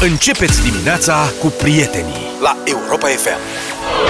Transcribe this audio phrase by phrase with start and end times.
[0.00, 3.38] Începeți dimineața cu prietenii la Europa FM.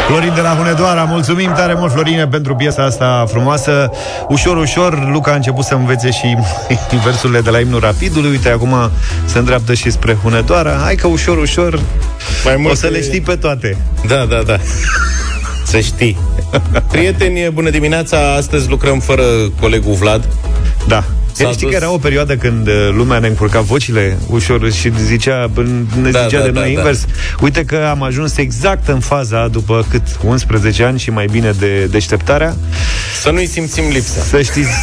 [0.06, 3.90] Florin de la Hunedoara, mulțumim tare mult, Florine, pentru piesa asta frumoasă.
[4.28, 6.36] Ușor, ușor, Luca a început să învețe și
[7.04, 8.30] versurile de la imnul rapidului.
[8.30, 8.90] Uite, acum
[9.24, 10.80] se îndreaptă și spre Hunedoara.
[10.82, 11.80] Hai că ușor, ușor
[12.44, 13.76] Mai mult o să le știi pe toate.
[14.06, 14.56] Da, da, da.
[15.70, 16.18] Să știi.
[16.90, 18.34] Prieteni, bună dimineața!
[18.34, 19.22] Astăzi lucrăm fără
[19.60, 20.28] colegul Vlad.
[20.86, 21.04] Da.
[21.44, 21.70] S-a știi dus...
[21.70, 25.50] că era o perioadă când uh, lumea ne încurca vocile ușor și zicea,
[26.02, 27.04] ne da, zicea da, de noi da, invers.
[27.04, 27.12] Da.
[27.40, 31.84] Uite că am ajuns exact în faza, după cât 11 ani și mai bine de
[31.84, 32.56] deșteptarea.
[33.22, 34.20] Să nu-i simțim lipsa.
[34.20, 34.70] Să știți...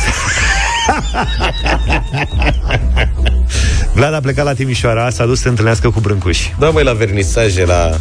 [3.94, 6.56] Vlad a plecat la Timișoara, s-a dus să întâlnească cu brâncuși.
[6.60, 7.98] Da, băi, la vernisaje, la...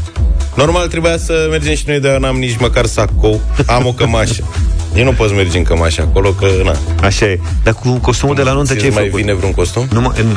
[0.55, 3.41] Normal trebuia să mergem și noi, dar n-am nici măcar sacou.
[3.67, 4.45] Am o cămașă.
[4.95, 6.77] Eu nu poți merge în cămașă acolo, că na.
[7.03, 7.41] Așa e.
[7.63, 9.21] Dar cu costumul de la nuntă ce ai mai făcut?
[9.21, 9.87] vine vreun costum?
[9.91, 10.37] Nu mă, în...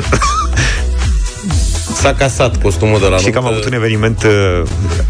[2.00, 3.24] S-a casat costumul de la nuntă.
[3.24, 4.62] Și că am avut un eveniment uh,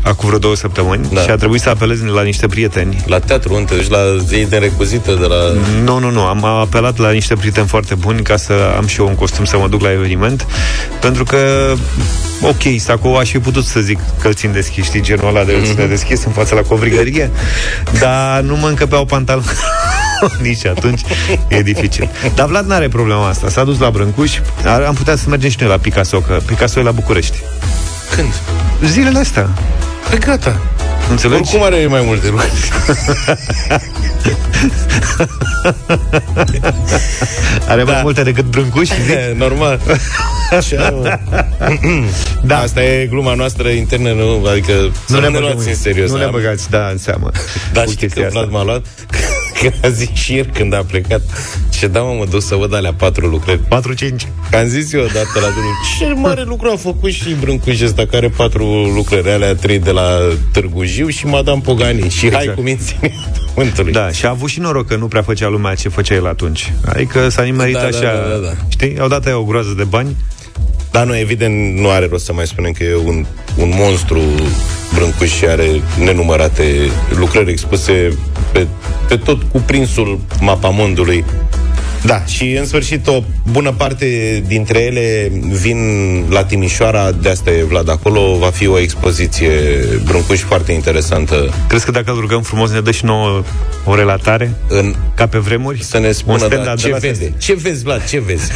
[0.02, 1.20] acum vreo două săptămâni da.
[1.20, 3.04] și a trebuit să apelez la niște prieteni.
[3.06, 5.36] La teatru, unde și la zei de recuzită de la...
[5.82, 6.20] Nu, nu, nu.
[6.20, 9.58] Am apelat la niște prieteni foarte buni ca să am și eu un costum să
[9.58, 10.46] mă duc la eveniment.
[11.00, 11.72] Pentru că,
[12.40, 15.88] ok, sacou aș fi putut să zic că țin deschis, știi, genul ăla de mm-hmm.
[15.88, 17.30] deschis în fața la covrigărie,
[18.00, 19.46] dar nu mă încăpeau pantaloni.
[20.42, 21.00] Nici atunci
[21.48, 22.08] e dificil.
[22.34, 23.48] Dar Vlad n-are problema asta.
[23.48, 24.38] S-a dus la Brâncuș.
[24.86, 27.36] Am putea să mergem și noi la Picasso, că Picasso e la București.
[28.14, 28.32] Când?
[28.84, 29.48] Zilele astea.
[30.10, 30.60] Păi gata.
[31.10, 31.40] Înțelegi?
[31.40, 32.52] Oricum are mai multe lucruri.
[37.68, 37.92] are da.
[37.92, 38.88] mai multe decât Brâncuș?
[39.38, 39.80] Normal.
[42.42, 42.58] da.
[42.58, 44.46] Asta e gluma noastră internă, nu?
[44.50, 44.72] Adică
[45.08, 46.10] nu ne luați în serios.
[46.10, 47.30] Nu ne băgați, da, în seamă.
[47.72, 48.86] Da, știi că Vlad m-a luat?
[49.60, 51.20] Că a zis și ieri când a plecat
[51.70, 53.60] Ce da, mă, mă duc să văd alea patru lucrări.
[53.60, 53.62] 4-5
[54.50, 58.06] Că am zis eu odată la drumul Ce mare lucru a făcut și Brâncuș ăsta
[58.06, 60.08] Care patru lucrări, alea trei de la
[60.52, 62.08] Târgu Jiu Și Madame Pogani.
[62.10, 62.44] Și exact.
[62.44, 62.96] hai cu minții
[63.92, 66.72] Da, și a avut și noroc că nu prea făcea lumea ce făcea el atunci.
[66.86, 68.00] Adică s-a nimerit da, așa.
[68.00, 68.52] da, da, da, da.
[68.68, 70.16] Știi, au dat o groază de bani.
[70.90, 74.20] Dar nu, evident, nu are rost să mai spunem că e un, un monstru.
[74.94, 75.66] Brâncuș și are
[75.98, 78.18] nenumărate lucrări expuse
[78.52, 78.66] pe,
[79.08, 81.24] pe tot cuprinsul mapamondului
[82.06, 85.78] da, și în sfârșit o bună parte dintre ele vin
[86.30, 89.50] la Timișoara, de asta e Vlad acolo, va fi o expoziție
[90.04, 91.54] brâncuși foarte interesantă.
[91.68, 93.42] Crezi că dacă îl rugăm frumos ne dă și nouă
[93.84, 94.54] o relatare?
[94.68, 94.94] În...
[95.14, 95.84] Ca pe vremuri?
[95.84, 97.32] Să ne spună, da, ce vede?
[97.38, 98.50] Ce vezi, Vlad, ce vezi?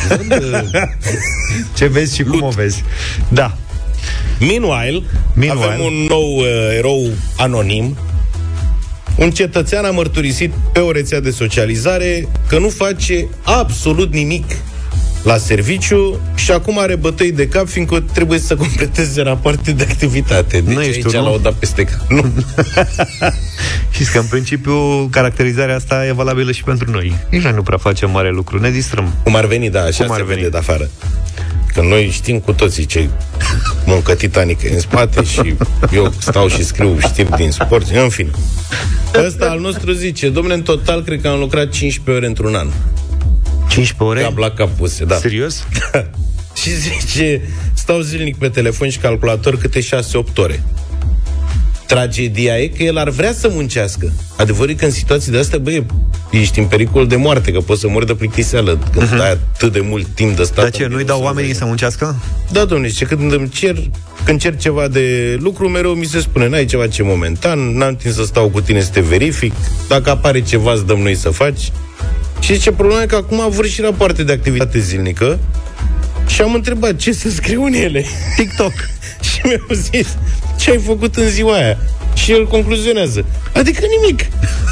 [1.77, 2.85] ce vezi și cum o vezi?
[3.29, 3.57] Da.
[4.39, 5.03] Meanwhile,
[5.35, 6.47] Meanwhile, avem un nou uh,
[6.77, 7.97] erou anonim
[9.21, 14.45] un cetățean a mărturisit pe o rețea de socializare că nu face absolut nimic
[15.23, 20.61] la serviciu și acum are bătăi de cap, fiindcă trebuie să completeze rapoarte de activitate.
[20.61, 22.09] Deci nu ești aici l-au dat peste cap.
[22.09, 22.25] Nu.
[23.93, 27.15] Știți că, în principiu, caracterizarea asta e valabilă și pentru noi.
[27.31, 29.15] Nici noi nu prea facem mare lucru, ne distrăm.
[29.23, 30.39] Cum ar veni, da, așa Cum ar se veni.
[30.39, 30.91] vede de afară.
[31.75, 33.09] Că noi știm cu toții ce
[33.87, 35.55] muncă titanică în spate și
[35.93, 38.31] eu stau și scriu știri din sport, în fine.
[39.27, 42.69] Ăsta al nostru zice, domnule, în total cred că am lucrat 15 ore într-un an.
[43.69, 44.21] 15 ore?
[44.21, 45.17] Cap la cap puse, da.
[45.17, 45.67] Serios?
[45.93, 46.05] Da.
[46.61, 47.43] Și zice,
[47.75, 49.87] stau zilnic pe telefon și calculator câte 6-8
[50.37, 50.63] ore.
[51.91, 54.13] Tragedia e că el ar vrea să muncească.
[54.37, 55.87] Adevărul e că în situații de astea, băi,
[56.31, 59.21] ești în pericol de moarte, că poți să mori de plictiseală când uh-huh.
[59.21, 60.63] ai atât de mult timp de stat.
[60.63, 62.17] Dar ce, nu-i dau oamenii să muncească?
[62.53, 63.77] Da, domnule, ce când îmi cer,
[64.25, 68.15] când cer ceva de lucru, mereu mi se spune, n-ai ceva ce momentan, n-am timp
[68.15, 69.53] să stau cu tine să te verific,
[69.89, 71.73] dacă apare ceva, îți dăm noi să faci.
[72.41, 75.39] Și ce problema e că acum vor și rapoarte de activitate zilnică
[76.35, 78.05] și am întrebat ce să scriu în ele.
[78.37, 78.73] TikTok.
[79.33, 80.17] și mi-au zis,
[80.59, 81.79] ce ai făcut în ziua aia?
[82.15, 83.25] Și el concluzionează,
[83.55, 84.27] adică nimic.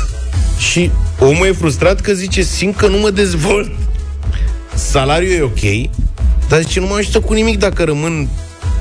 [0.70, 3.70] și omul e frustrat că zice, simt că nu mă dezvolt.
[4.74, 5.90] Salariul e ok,
[6.48, 8.28] dar zice, nu mă ajută cu nimic dacă rămân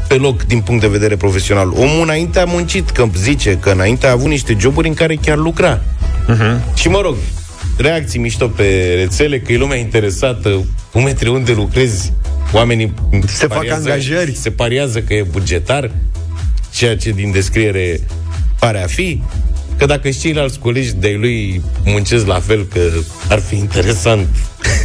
[0.07, 1.71] pe loc din punct de vedere profesional.
[1.71, 5.37] Omul înainte a muncit, că zice că înainte a avut niște joburi în care chiar
[5.37, 5.79] lucra.
[5.79, 6.73] Uh-huh.
[6.73, 7.15] Și mă rog,
[7.77, 10.65] reacții mișto pe rețele, că e lumea interesată,
[10.97, 12.13] cum metri unde lucrezi,
[12.51, 12.93] oamenii
[13.25, 14.35] se fac angajări.
[14.35, 15.91] Se pariază că e bugetar,
[16.73, 17.99] ceea ce din descriere
[18.59, 19.21] pare a fi,
[19.77, 22.79] că dacă și ceilalți colegi de lui muncesc la fel, că
[23.29, 24.27] ar fi interesant.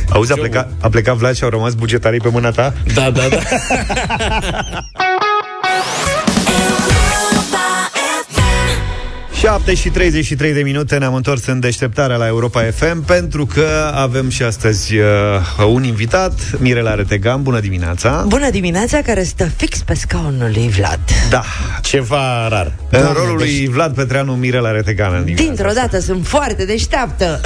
[0.09, 2.75] Auzi, a plecat, a plecat Vlad și au rămas bugetarii pe mâna ta?
[2.95, 3.39] Da, da, da.
[9.43, 14.29] 7 și 33 de minute ne-am întors în deșteptarea la Europa FM pentru că avem
[14.29, 17.43] și astăzi uh, un invitat, Mirela Retegan.
[17.43, 18.25] Bună dimineața!
[18.29, 21.01] Bună dimineața, care stă fix pe scaunul lui Vlad.
[21.31, 21.43] Da,
[21.83, 22.73] Ceva rar.
[22.91, 25.15] în rolul lui Vlad Petreanu, Mirela Retegan.
[25.15, 25.81] în dimineața Dintr-o asta.
[25.81, 27.41] dată sunt foarte deșteaptă.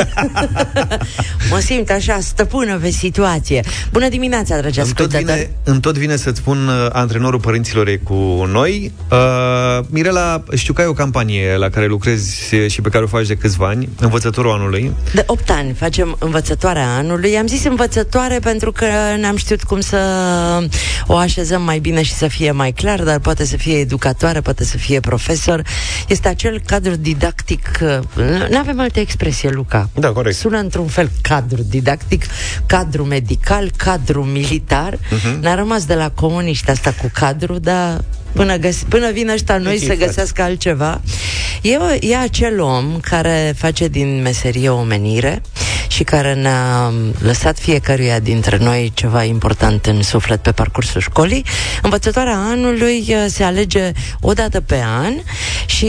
[1.50, 3.62] mă simt așa stăpână pe situație.
[3.92, 5.38] Bună dimineața, dragi Îmi tot, ascultători.
[5.38, 8.92] vine, îmi tot vine să-ți spun uh, antrenorul părinților e cu noi.
[9.10, 13.26] Uh, Mirela, știu că ai o campanie la care lucrezi și pe care o faci
[13.26, 14.92] de câțiva ani, învățătorul anului.
[15.14, 17.38] De 8 ani facem învățătoarea anului.
[17.38, 18.86] Am zis învățătoare pentru că
[19.18, 19.98] n-am știut cum să
[21.06, 24.64] o așezăm mai bine și să fie mai clar, dar poate să fie educatoare, poate
[24.64, 25.62] să fie profesor.
[26.08, 27.78] Este acel cadru didactic.
[28.50, 29.88] Nu avem alte expresie, Luca.
[29.94, 30.36] Da, corect.
[30.36, 32.24] Sună într-un fel cadru didactic,
[32.66, 34.94] cadru medical, cadru militar.
[34.94, 35.40] Uh-huh.
[35.40, 38.04] N-a rămas de la comuniști asta cu cadru, dar
[38.36, 40.04] până, găs- până vin ăștia noi Ok, să frate.
[40.04, 41.00] găsească altceva.
[41.62, 45.42] E, o- e acel om care face din meserie o menire
[45.88, 51.44] și care ne-a lăsat fiecăruia dintre noi ceva important în suflet pe parcursul școlii.
[51.82, 55.12] Învățătoarea anului uh, se alege o dată pe an
[55.66, 55.86] și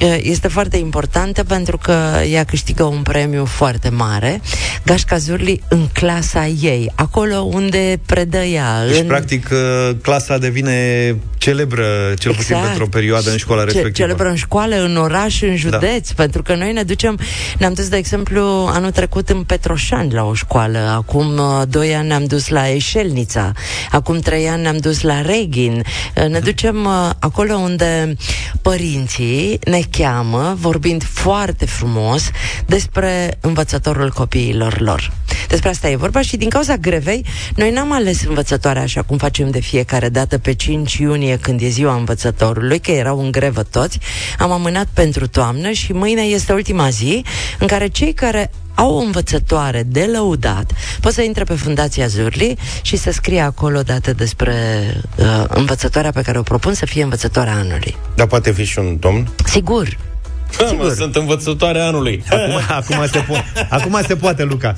[0.00, 4.40] uh, este foarte importantă pentru că ea câștigă un premiu foarte mare.
[4.84, 8.86] Gașca Zurli în clasa ei, acolo unde predă ea.
[8.86, 9.06] Deci, în...
[9.06, 11.86] practic, uh, clasa devine celebră,
[12.18, 12.64] cel puțin Exact.
[12.66, 14.06] pentru o perioadă în școala Ce- respectivă.
[14.06, 16.14] Celebră în școală, în oraș, în județ, da.
[16.16, 17.18] pentru că noi ne ducem,
[17.58, 18.42] ne-am dus, de exemplu,
[18.72, 23.52] anul trecut în Petroșani la o școală, acum uh, doi ani ne-am dus la Eșelnița,
[23.90, 25.82] acum trei ani ne-am dus la Reghin.
[26.16, 28.16] Uh, Ne ducem uh, acolo unde
[28.62, 32.30] părinții ne cheamă, vorbind foarte frumos
[32.66, 35.12] despre învățătorul copiilor lor.
[35.48, 37.24] Despre asta e vorba și din cauza grevei,
[37.56, 41.68] noi n-am ales învățătoarea așa cum facem de fiecare dată pe 5 iunie când e
[41.68, 43.98] ziua învățătorului, că erau în grevă toți,
[44.38, 47.24] am amânat pentru toamnă și mâine este ultima zi
[47.58, 52.58] în care cei care au o învățătoare de lăudat, pot să intre pe Fundația Zurli
[52.82, 54.54] și să scrie acolo date despre
[55.16, 57.96] uh, învățătoarea pe care o propun să fie învățătoarea anului.
[58.16, 59.28] Dar poate fi și un domn.
[59.44, 59.96] Sigur!
[60.58, 62.22] Ha, mă, sunt învățătoare anului.
[62.30, 64.74] Acum, acum, se po- acum se poate, Luca.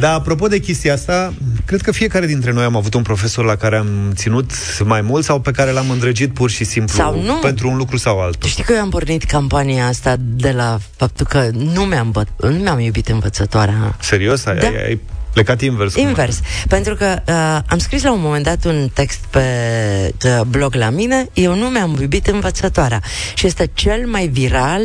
[0.00, 1.32] Dar apropo de chestia asta,
[1.64, 4.50] cred că fiecare dintre noi am avut un profesor la care am ținut
[4.84, 7.34] mai mult sau pe care l-am îndrăgit pur și simplu Sau nu.
[7.34, 8.48] pentru un lucru sau altul.
[8.48, 12.48] Știi că eu am pornit campania asta de la faptul că nu mi-am, bă- nu
[12.58, 13.96] mi-am iubit învățătoarea.
[14.00, 14.46] Serios?
[14.46, 14.66] Ai, Da.
[14.66, 15.00] ai, ai
[15.34, 15.94] plecat invers?
[15.94, 16.08] cumva?
[16.08, 16.40] Invers.
[16.68, 19.40] Pentru că uh, am scris la un moment dat un text pe
[20.24, 23.02] uh, blog la mine, eu nu mi-am iubit învățătoarea.
[23.34, 24.82] Și este cel mai viral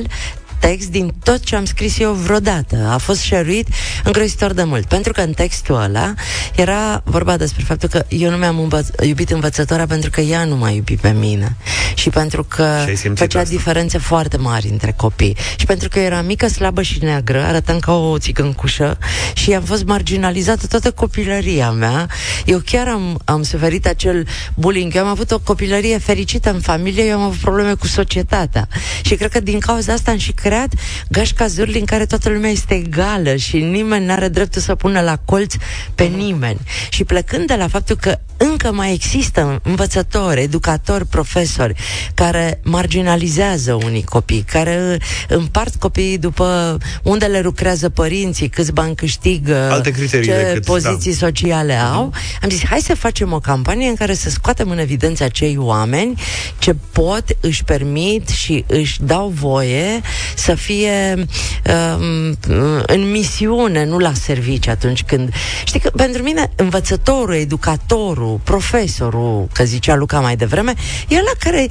[0.60, 2.88] text din tot ce am scris eu vreodată.
[2.92, 3.64] A fost share
[4.04, 4.86] îngrozitor de mult.
[4.86, 6.14] Pentru că în textul ăla
[6.56, 10.56] era vorba despre faptul că eu nu mi-am învăț- iubit învățătoarea pentru că ea nu
[10.56, 11.56] m-a iubit pe mine.
[11.94, 13.52] Și pentru că Și ai simțit făcea asta.
[13.56, 15.38] diferențe foarte mari între copii.
[15.58, 18.98] Și pentru că eu eram mică, slabă și neagră, arătam ca o țigăncușă
[19.34, 22.08] și am fost marginalizată toată copilăria mea.
[22.46, 24.96] Eu chiar am, am suferit acel bullying.
[24.96, 28.68] Eu am avut o copilărie fericită în familie, eu am avut probleme cu societatea.
[29.02, 30.74] Și cred că din cauza asta am și creat
[31.10, 35.02] gașca Zurli în care toată lumea este egală și nimeni nu are dreptul să pună
[35.02, 35.54] la colț
[35.96, 36.60] pe nimeni.
[36.90, 41.74] Și plecând de la faptul că încă mai există învățători, educatori, profesori
[42.14, 44.98] care marginalizează unii copii, care
[45.28, 51.12] împart copiii după unde le lucrează părinții, câți bani câștigă, Alte criterii ce decât- poziții
[51.18, 51.26] da.
[51.26, 52.14] sociale au.
[52.42, 56.22] Am zis, hai să facem o campanie în care să scoatem în evidență acei oameni
[56.58, 60.02] ce pot, își permit și își dau voie
[60.40, 62.38] să fie um,
[62.86, 65.34] în misiune, nu la serviciu atunci când...
[65.66, 70.74] Știi că pentru mine învățătorul, educatorul, profesorul, că zicea Luca mai devreme,
[71.08, 71.68] e ăla care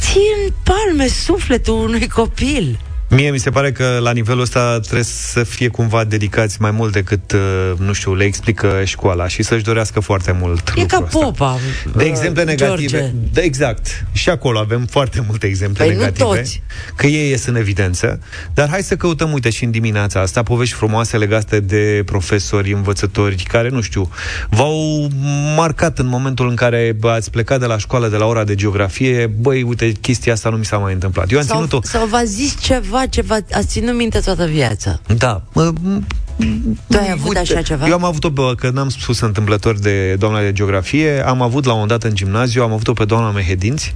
[0.00, 2.78] ține în palme sufletul unui copil.
[3.10, 6.92] Mie mi se pare că la nivelul ăsta trebuie să fie cumva dedicați mai mult
[6.92, 11.04] decât, uh, nu știu, le explică școala și să-și dorească foarte mult E ca lucrul
[11.04, 11.18] ăsta.
[11.18, 11.58] popa.
[11.96, 12.86] De uh, exemple negative.
[12.98, 13.10] George.
[13.32, 14.04] Da, exact.
[14.12, 16.24] Și acolo avem foarte multe exemple Păi nu negative.
[16.38, 16.62] toți.
[16.96, 18.20] Că ei ies în evidență.
[18.54, 23.44] Dar hai să căutăm, uite, și în dimineața asta, povești frumoase legate de profesori, învățători,
[23.48, 24.08] care, nu știu,
[24.50, 25.08] v-au
[25.56, 28.54] marcat în momentul în care bă, ați plecat de la școală, de la ora de
[28.54, 31.30] geografie, băi, uite, chestia asta nu mi s-a mai întâmplat.
[31.30, 31.86] Eu am Sau, ținut-o...
[31.86, 35.00] sau v-a zis ceva ce v-a ați ținut minte toată viața.
[35.16, 35.42] Da.
[35.52, 35.72] Mă,
[36.88, 37.86] Tu ai avut așa ceva?
[37.86, 41.72] Eu am avut-o, bă, că n-am spus întâmplător de doamna de geografie, am avut la
[41.72, 43.92] un moment dat în gimnaziu, am avut-o pe doamna Mehedinți,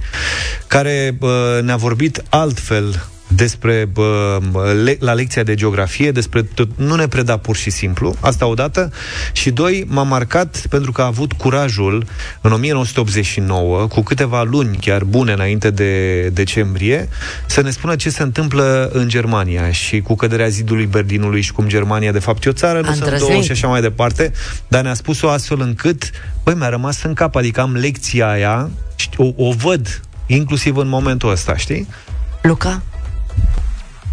[0.67, 4.39] care bă, ne-a vorbit altfel despre bă,
[4.83, 8.91] le, la lecția de geografie, despre tot, nu ne preda pur și simplu, asta odată,
[9.31, 12.05] și doi, m-a marcat pentru că a avut curajul
[12.41, 17.09] în 1989, cu câteva luni chiar bune înainte de decembrie,
[17.45, 21.67] să ne spună ce se întâmplă în Germania și cu căderea zidului Berlinului și cum
[21.67, 24.31] Germania de fapt e o țară, nu sunt două și așa mai departe,
[24.67, 26.09] dar ne-a spus-o astfel încât,
[26.43, 28.69] băi, mi-a rămas în cap, adică am lecția aia,
[29.15, 31.87] o, o văd inclusiv în momentul ăsta, știi?
[32.41, 32.81] Luca?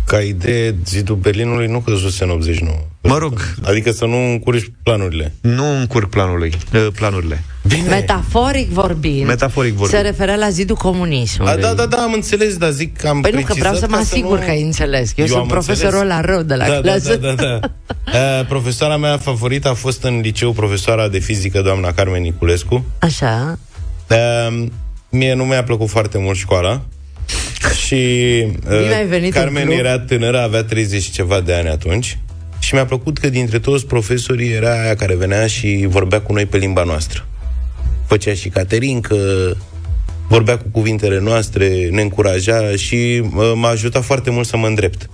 [0.06, 2.76] Ca idee, zidul Berlinului nu căzuse în 89.
[3.02, 3.54] Mă rog.
[3.62, 5.34] Adică să nu încurci planurile.
[5.40, 7.44] Nu încurc planului, uh, planurile.
[7.66, 7.88] Bine.
[7.88, 10.02] Metaforic vorbind, Metaforic vorbind.
[10.02, 11.52] se referă la zidul comunismului.
[11.52, 13.86] A, da, da, da, am înțeles, dar zic că am Păi nu, că vreau să
[13.88, 14.44] mă asigur nu...
[14.44, 15.12] că ai înțeles.
[15.16, 16.14] Eu, Eu sunt am profesorul înțeles.
[16.14, 17.16] la rău de la da, clasă.
[17.16, 17.68] Da, da, da, da.
[18.40, 22.84] Uh, profesoara mea favorită a fost în liceu profesoara de fizică, doamna Carmen Niculescu.
[22.98, 23.58] Așa.
[24.10, 24.66] Uh,
[25.10, 26.80] mie nu mi-a plăcut foarte mult școala.
[27.74, 27.94] Și
[28.60, 29.78] Bine ai venit în Carmen club.
[29.78, 32.18] era tânără, avea 30 și ceva de ani atunci.
[32.58, 36.46] Și mi-a plăcut că dintre toți profesorii era aia care venea și vorbea cu noi
[36.46, 37.26] pe limba noastră.
[38.06, 39.16] Făcea și caterincă,
[40.28, 45.08] vorbea cu cuvintele noastre, ne încuraja și uh, m-a ajutat foarte mult să mă îndrept.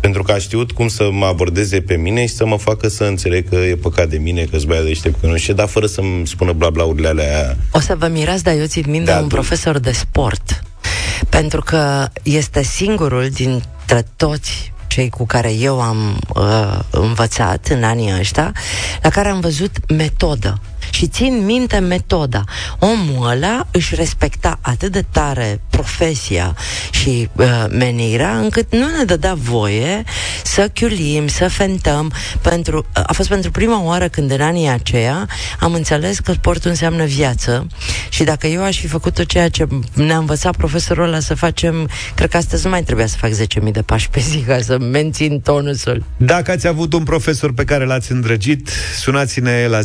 [0.00, 3.04] Pentru că a știut cum să mă abordeze pe mine și să mă facă să
[3.04, 5.86] înțeleg că e păcat de mine, că-s băiat deștept, că nu știu, ce, dar fără
[5.86, 7.56] să-mi spună blablaurile alea.
[7.72, 10.62] O să vă mirați, dar eu țin minte Da, un tu- profesor de sport.
[11.28, 18.18] Pentru că este singurul dintre toți cei cu care eu am uh, învățat în anii
[18.18, 18.52] ăștia,
[19.02, 20.60] la care am văzut metodă.
[20.94, 22.44] Și țin minte metoda.
[22.78, 26.56] Omul ăla își respecta atât de tare profesia
[26.90, 30.04] și uh, menirea, încât nu ne dădea voie
[30.44, 32.12] să chiulim, să fentăm.
[32.42, 35.28] Pentru, a fost pentru prima oară când în anii aceia
[35.60, 37.66] am înțeles că sportul înseamnă viață
[38.08, 41.88] și dacă eu aș fi făcut tot ceea ce ne-a învățat profesorul ăla să facem,
[42.14, 44.78] cred că astăzi nu mai trebuia să fac 10.000 de pași pe zi ca să
[44.78, 46.04] mențin tonusul.
[46.16, 49.80] Dacă ați avut un profesor pe care l-ați îndrăgit, sunați-ne la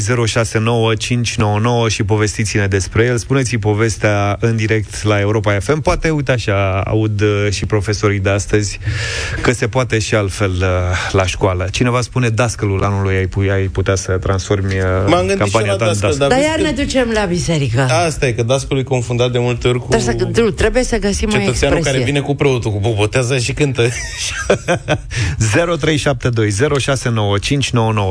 [0.00, 3.18] 0372069599 și povestiți-ne despre el.
[3.18, 5.80] Spuneți-i povestea în direct la Europa FM.
[5.80, 8.78] Poate, uite așa, aud uh, și profesorii de astăzi
[9.42, 10.66] că se poate și altfel uh,
[11.12, 11.66] la școală.
[11.70, 15.70] Cineva spune dascălul anului ai, pu- ai putea să transformi uh, M-am gândit și campania
[15.70, 16.18] la ta în dascăl, dascăl.
[16.18, 17.80] dar Dar vezi iar că- ne ducem la biserică.
[17.80, 20.98] Asta e, că dascălul e confundat de multe ori cu Trebuie să, nu, trebuie să
[20.98, 22.00] găsim o cetățeanul expresie.
[22.00, 23.88] care vine cu preotul, cu bobotează și cântă.
[25.54, 25.60] 0372069599.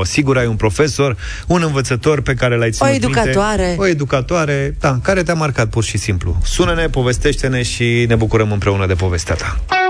[0.04, 3.06] Sigur ai un profesor, un învățător pe care l-ai ținut minte.
[3.08, 3.75] educatoare.
[3.77, 6.38] o educatoare, da, care te-a marcat pur și simplu.
[6.44, 9.83] Sună-ne, povestește-ne și ne bucurăm împreună de povestea ta.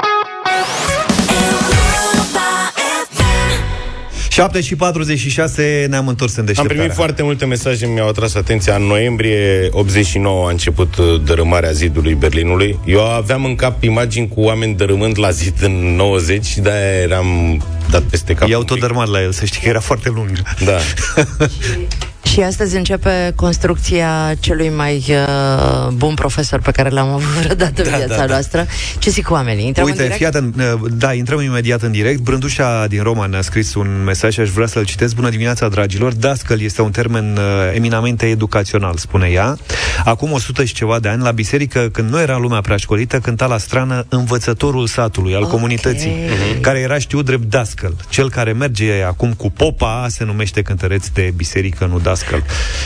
[4.34, 6.82] 7 și 46 ne-am întors în Am deșteptarea.
[6.82, 8.76] primit foarte multe mesaje, mi-au atras atenția.
[8.76, 12.80] În noiembrie 89 a început uh, dărâmarea zidului Berlinului.
[12.86, 17.62] Eu aveam în cap imagini cu oameni dărâmând la zid în 90 și de-aia eram
[17.90, 18.48] dat peste cap.
[18.48, 18.86] I-au un tot pic.
[18.86, 20.32] dărmat la el, să știi că era foarte lung.
[20.66, 20.78] Da.
[22.24, 27.90] Și astăzi începe construcția celui mai uh, bun profesor pe care l-am avut vreodată în
[27.90, 28.26] Da, viața da, da.
[28.26, 28.66] noastră.
[29.00, 29.66] Ce zic cu oamenii?
[29.66, 30.20] Intrăm în Uite, direct?
[30.20, 32.20] fii atent, uh, da, intrăm imediat în direct.
[32.20, 35.16] Brândușa din Roma ne-a scris un mesaj și aș vrea să-l citesc.
[35.16, 36.14] Bună dimineața, dragilor!
[36.14, 37.42] Dascăl este un termen uh,
[37.76, 39.58] eminamente educațional, spune ea.
[40.06, 43.46] Acum 100 și ceva de ani, la biserică, când nu era lumea prea școlită, cânta
[43.46, 45.50] la strană învățătorul satului, al Ok.
[45.50, 46.16] comunității,
[46.62, 47.96] care era știut drept dascăl.
[48.10, 52.44] Cel care merge acum cu popa se numește cântăreț de biserică, nu dascăl.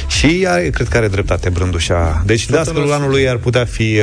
[0.08, 2.22] Și are, cred că are dreptate Brândușa.
[2.26, 4.00] Deci dascălul anului ar putea fi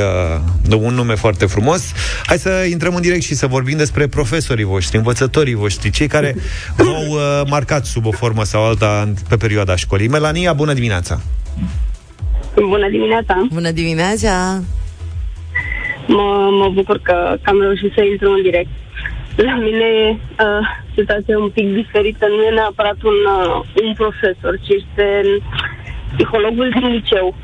[0.68, 1.92] uh, un nume foarte frumos.
[2.26, 6.34] Hai să intrăm în direct și să vorbim despre profesorii voștri, învățătorii voștri, cei care
[6.76, 10.08] v-au uh, marcat sub o formă sau alta în- pe perioada școlii.
[10.08, 11.20] Melania, bună dimineața!
[12.54, 13.46] Bună dimineața!
[13.52, 14.62] Bună dimineața!
[16.06, 18.68] Mă, mă bucur că, că am reușit să intru în direct.
[19.36, 22.26] La mine uh, situația e un pic diferită.
[22.26, 25.06] Nu e neapărat un, uh, un profesor, ci este
[26.16, 27.34] psihologul din liceu,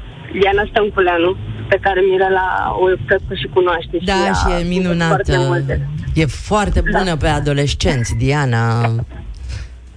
[0.41, 1.37] Diana Stănculeanu,
[1.69, 3.99] pe care Mirela o cred că și cunoaște.
[4.05, 5.15] Da, ea și a e făcut minunată.
[5.15, 5.89] Foarte multe.
[6.15, 8.65] E foarte bună pe adolescenți, Diana.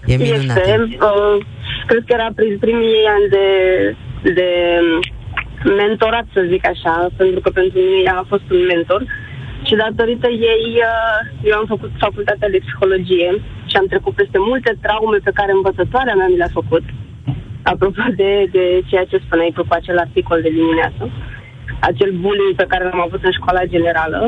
[0.06, 0.60] E minunată.
[0.60, 1.46] Este, uh,
[1.88, 3.48] cred că era prin primii ei ani de,
[4.38, 4.50] de
[5.82, 9.02] mentorat, să zic așa, pentru că pentru mine ea a fost un mentor.
[9.74, 13.30] Și datorită ei, uh, eu am făcut facultatea de psihologie
[13.70, 16.86] și am trecut peste multe traume pe care învățătoarea mea mi le-a făcut.
[17.72, 21.04] Apropo de, de ceea ce spuneai tu cu acel articol de dimineață.
[21.90, 24.20] Acel bullying pe care l-am avut în școala generală,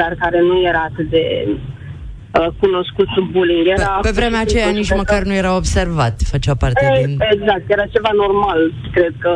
[0.00, 3.64] dar care nu era atât de uh, cunoscut sub bullying.
[3.64, 7.10] Pe, Era pe vremea aceea nici măcar nu era observat, făcea parte din...
[7.34, 8.60] Exact, era ceva normal.
[8.96, 9.32] Cred că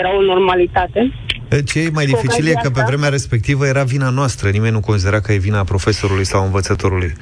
[0.00, 1.00] era o normalitate.
[1.64, 5.20] Ce e mai dificil e că pe vremea respectivă era vina noastră, nimeni nu considera
[5.20, 7.14] că e vina profesorului sau învățătorului.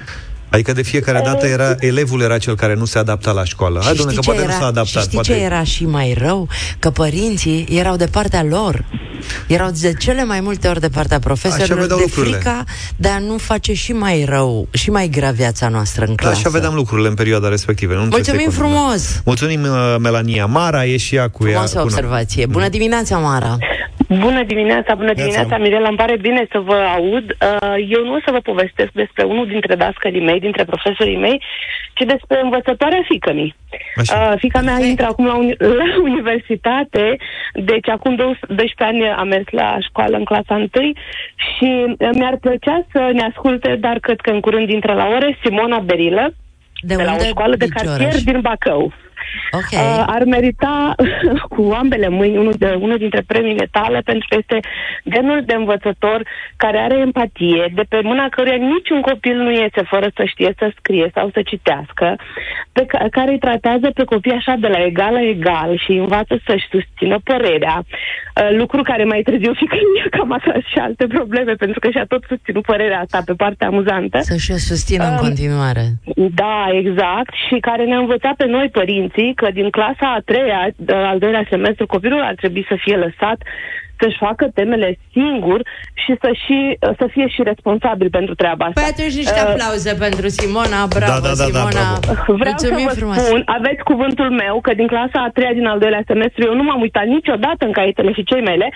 [0.50, 3.81] Adică de fiecare dată era elevul era cel care nu se adapta la școală.
[3.85, 4.87] Hai, domnule, că poate era, nu s-a adaptat.
[4.87, 5.33] Și știi poate...
[5.33, 6.49] ce era și mai rău?
[6.78, 8.85] Că părinții erau de partea lor.
[9.47, 12.37] Erau de cele mai multe ori de partea profesorilor de lucrurile.
[12.37, 12.64] frica
[12.97, 16.33] de a nu face și mai rău, și mai grea viața noastră în clasă.
[16.33, 17.95] Da, așa vedeam lucrurile în perioada respectivă.
[17.95, 19.23] Nu Mulțumim frumos!
[19.25, 20.47] Mulțumim, uh, Melania.
[20.47, 21.83] Mara e și ea cu Frumoasă ea.
[21.83, 22.47] observație.
[22.47, 23.57] Bună dimineața, Mara!
[24.09, 27.26] Bună dimineața, bună dimineața, Mirela, îmi pare bine să vă aud.
[27.31, 31.42] Uh, Eu nu o să vă povestesc despre unul dintre dascării mei, dintre profesorii mei,
[31.95, 33.54] ci despre învățătoarea fică mi.
[33.97, 34.30] Așa.
[34.33, 37.16] Uh, fica mea intră acum la, uni- la universitate,
[37.54, 40.68] deci acum 12 ani a mers la școală în clasa 1
[41.37, 41.64] și
[41.99, 45.78] uh, mi-ar plăcea să ne asculte, dar cred că în curând intră la ore, Simona
[45.78, 46.35] Berilă,
[46.83, 47.25] De, de la unde?
[47.25, 47.97] o școală de Picioreș.
[47.99, 48.92] cartier din Bacău.
[49.52, 49.70] Ok.
[49.73, 50.94] Uh, ar merita
[51.54, 54.68] cu ambele mâini unul, de, unul dintre premiile tale pentru că este
[55.11, 56.23] genul de învățător
[56.56, 60.73] care are empatie, de pe mâna căruia niciun copil nu iese fără să știe să
[60.78, 62.16] scrie sau să citească,
[62.73, 65.99] pe ca, care îi tratează pe copii așa de la egal la egal și îi
[65.99, 71.06] învață să-și susțină părerea, uh, lucru care mai târziu fică mie cam atras și alte
[71.06, 74.18] probleme pentru că și-a tot susținut părerea asta pe partea amuzantă.
[74.20, 75.85] Să-și o susțină în Um, continuare.
[76.14, 77.32] Da, exact.
[77.47, 78.68] Și care ne-a învățat pe noi,
[79.19, 83.43] părinții, că din clasa a treia, al doilea semestru, copilul ar trebui să fie lăsat
[84.00, 85.59] să-și facă temele singur
[86.02, 86.59] și să, și,
[87.00, 88.81] să fie și responsabil pentru treaba asta.
[88.81, 91.71] Păi atunci niște Uh, aplauze pentru Simona, bravo Da, da, da, da, Simona.
[91.76, 92.33] bravo.
[92.40, 93.19] Vreau Mulțumim să vă frumos.
[93.26, 96.64] spun, aveți cuvântul meu, că din clasa a treia din al doilea semestru eu nu
[96.69, 98.69] m-am uitat niciodată în caietele și cei mele,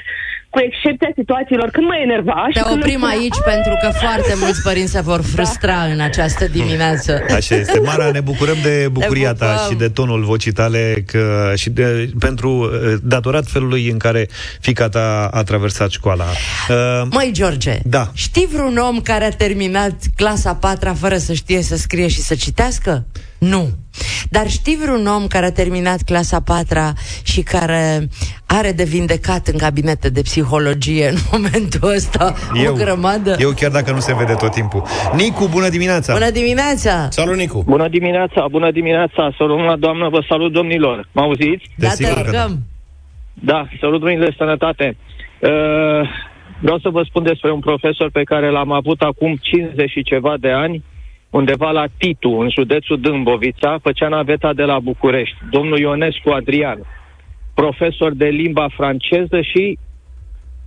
[0.55, 3.89] cu excepția situațiilor când mă enerva și Te când oprim îmi spunea, aici pentru că
[4.05, 7.13] foarte mulți părinți se vor frustra în această dimineață.
[7.39, 7.79] Așa este.
[7.91, 9.69] Mara, ne bucurăm de bucuria ta pupăm.
[9.71, 12.69] și de tonul vocii tale că, și de, pentru uh,
[13.03, 14.23] datorat felului în care
[14.61, 16.25] fica ta a traversat școala.
[16.69, 18.11] Uh, Măi, George, Da.
[18.15, 22.35] știi vreun om care a terminat clasa patra fără să știe să scrie și să
[22.35, 23.07] citească?
[23.39, 23.69] Nu.
[24.31, 26.93] Dar știi vreun om care a terminat clasa patra
[27.23, 28.09] și care
[28.47, 33.37] are de vindecat în cabinete de psihologie în momentul ăsta eu, o grămadă?
[33.39, 34.83] eu chiar dacă nu se vede tot timpul.
[35.17, 36.13] Nicu, bună dimineața!
[36.13, 37.09] Bună dimineața!
[37.11, 37.63] Salut, Nicu!
[37.67, 39.31] Bună dimineața, bună dimineața,
[39.69, 41.09] la doamnă, vă salut domnilor.
[41.13, 41.65] Mă auziți?
[41.77, 42.43] De Da, te sigur că da.
[42.43, 42.63] rugăm.
[43.45, 44.97] Da, salut mâinile de sănătate.
[45.41, 46.09] Uh,
[46.61, 50.35] vreau să vă spun despre un profesor pe care l-am avut acum 50 și ceva
[50.41, 50.85] de ani,
[51.31, 55.37] undeva la Titu, în județul Dâmbovița, făcea naveta de la București.
[55.51, 56.79] Domnul Ionescu Adrian,
[57.55, 59.79] profesor de limba franceză și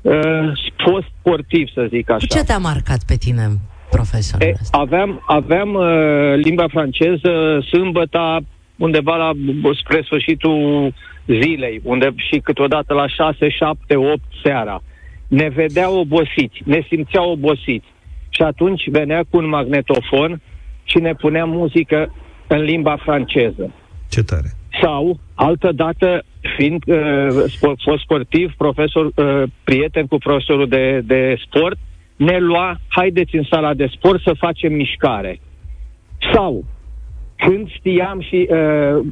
[0.01, 0.51] uh,
[0.85, 2.25] fost sportiv, să zic așa.
[2.27, 3.47] Cu ce te-a marcat pe tine,
[3.89, 4.77] profesorul E, ăsta?
[4.77, 8.39] aveam aveam uh, limba franceză sâmbătă
[8.75, 9.31] undeva la
[9.83, 10.93] spre sfârșitul
[11.27, 14.81] zilei, unde și câteodată la 6, 7, 8 seara.
[15.27, 17.85] Ne vedeau obosiți, ne simțeau obosiți.
[18.29, 20.41] Și atunci venea cu un magnetofon
[20.83, 22.13] și ne punea muzică
[22.47, 23.73] în limba franceză.
[24.09, 24.51] Ce tare!
[24.81, 26.23] Sau, altă dată,
[26.57, 26.97] fiind uh,
[27.47, 31.77] sport, fost sportiv, profesor, uh, prieten cu profesorul de, de sport,
[32.15, 35.39] ne lua, haideți în sala de sport să facem mișcare.
[36.33, 36.65] Sau,
[37.35, 38.57] când știam și uh,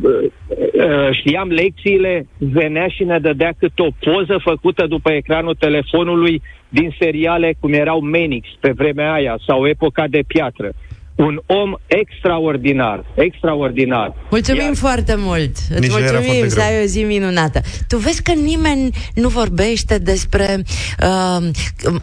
[0.02, 0.32] uh,
[0.74, 6.96] uh, știam lecțiile, venea și ne dădea cât o poză făcută după ecranul telefonului din
[7.00, 10.72] seriale cum erau Menix pe vremea aia sau Epoca de piatră.
[11.16, 14.14] Un om extraordinar, extraordinar.
[14.30, 15.56] Mulțumim Iar- foarte mult.
[15.70, 16.68] Îți Nici nu era mulțumim foarte să greu.
[16.68, 17.62] ai o zi minunată.
[17.88, 20.64] Tu vezi că nimeni nu vorbește despre
[21.04, 21.48] uh,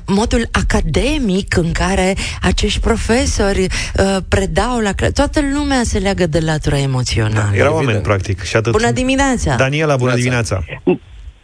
[0.06, 3.60] modul academic în care acești profesori
[3.98, 7.50] uh, predau la cla- Toată lumea se leagă de latura emoțională.
[7.54, 8.02] Erau oameni, Evident.
[8.02, 8.72] practic, și atât.
[8.72, 9.54] Bună dimineața!
[9.56, 10.64] Daniela, bună dimineața!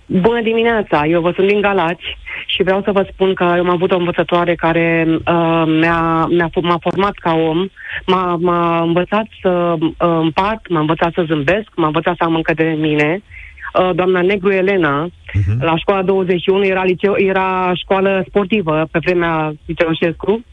[0.07, 3.71] Bună dimineața, eu vă sunt din Galați și vreau să vă spun că eu am
[3.71, 7.67] avut o învățătoare care uh, mi-a, mi-a, f- m-a format ca om,
[8.07, 12.53] m-a, m-a învățat să uh, împart, m-a învățat să zâmbesc, m-a învățat să am încă
[12.55, 13.23] de mine.
[13.81, 15.65] Uh, doamna Negru Elena, Mhm.
[15.65, 20.45] la școala 21, era, liceu, era școală sportivă pe vremea Liceoșescu,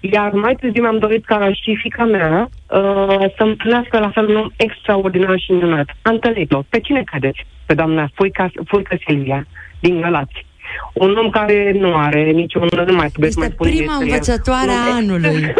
[0.00, 4.36] iar mai târziu mi-am dorit ca și fica mea uh, să împlinească la fel un
[4.36, 5.88] om extraordinar și minunat.
[6.02, 6.62] Am întâlnit-o.
[6.68, 7.46] Pe cine credeți?
[7.66, 9.46] Pe doamna Fuica, Fuica Silvia,
[9.80, 10.46] din Galați.
[10.92, 12.68] Un om care nu are niciun...
[12.86, 14.12] Nu mai puteți mai Este spune prima despre el.
[14.12, 15.54] învățătoare Un om a ex- anului.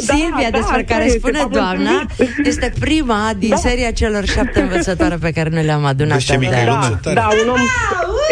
[0.00, 2.46] Silvia, da, despre așa care este, spune am doamna, înțeles.
[2.46, 3.56] este prima din Da.
[3.56, 6.12] seria celor șapte învățătoare pe care ne le-am adunat.
[6.12, 6.68] Vezi ce mică de e azi.
[6.68, 6.98] lumea.
[7.02, 7.58] Da, da, un om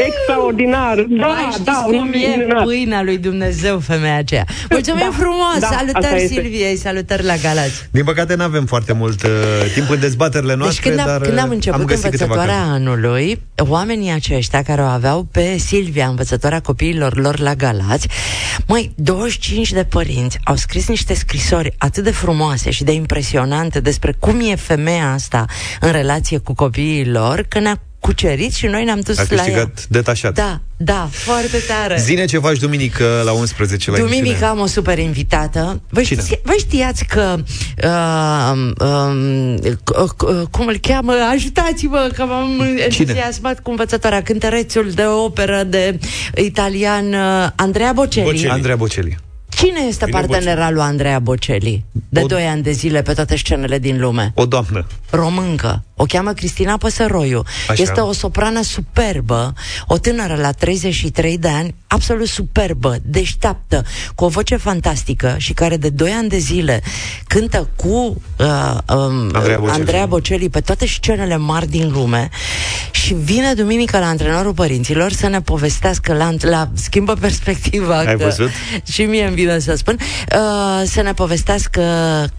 [0.07, 0.94] extraordinar.
[1.09, 2.64] Da, Mai știți da, un om cum e minunat.
[2.64, 4.44] pâinea lui Dumnezeu, femeia aceea.
[4.70, 5.59] Mulțumim Da, frumos!
[5.61, 6.35] da, asta salutări este.
[6.35, 7.88] Silviei, salutări la Galați.
[7.90, 9.31] Din păcate nu avem foarte mult uh,
[9.74, 12.24] timp în dezbaterile Deci noastre, când, am, dar când am uh, început am găsit câteva
[12.24, 12.87] învățătoarea cărți.
[12.87, 16.27] anului, oamenii aceștia care o aveau pe Silvia, învățătoarea
[16.62, 18.08] copiilor lor la Galați,
[18.66, 24.12] mai 25 de părinți au scris niște scrisori atât de frumoase și de impresionante despre
[24.18, 25.44] cum e femeia asta
[25.80, 29.42] în relație cu copiii lor, că ne-a cucerit și noi ne-am dus A la ea.
[29.42, 30.34] câștigat detașat.
[30.34, 31.96] Da, da, foarte tare.
[32.00, 34.46] Zine ce faci duminică la 11 la Duminică emisiune.
[34.50, 35.80] am o super invitată.
[35.88, 36.22] Vă, Cine?
[36.22, 37.34] ști, vă știați că
[37.84, 41.12] uh, um, uh, cum îl cheamă?
[41.32, 45.98] Ajutați-mă că m-am entuziasmat cu învățătoarea cântărețul de operă de
[46.37, 48.26] italian uh, Andrea Bocelli.
[48.26, 48.48] Bocelli.
[48.50, 49.16] Andreea Bocelli.
[49.58, 51.84] Cine este Bine, partenerul lui Andrea Bocelli?
[52.08, 54.32] De O- doi ani de zile pe toate scenele din lume.
[54.34, 54.86] O doamnă.
[55.10, 55.82] Româncă.
[55.96, 57.42] O cheamă Cristina Păsăroiu.
[57.68, 57.82] Așa.
[57.82, 59.54] Este o soprană superbă,
[59.86, 65.76] o tânără la 33 de ani, absolut superbă, deșteaptă, cu o voce fantastică și care
[65.76, 66.82] de 2 ani de zile
[67.26, 68.46] cântă cu uh,
[68.96, 69.78] um, Andreea Bocelli.
[69.78, 72.28] Andreea Bocelli pe toate scenele mari din lume
[72.90, 78.24] și vine duminică la antrenorul părinților să ne povestească la, la schimbă perspectiva Ai că
[78.24, 78.50] văzut?
[78.92, 81.82] și mie îmi vine să spun uh, să ne povestească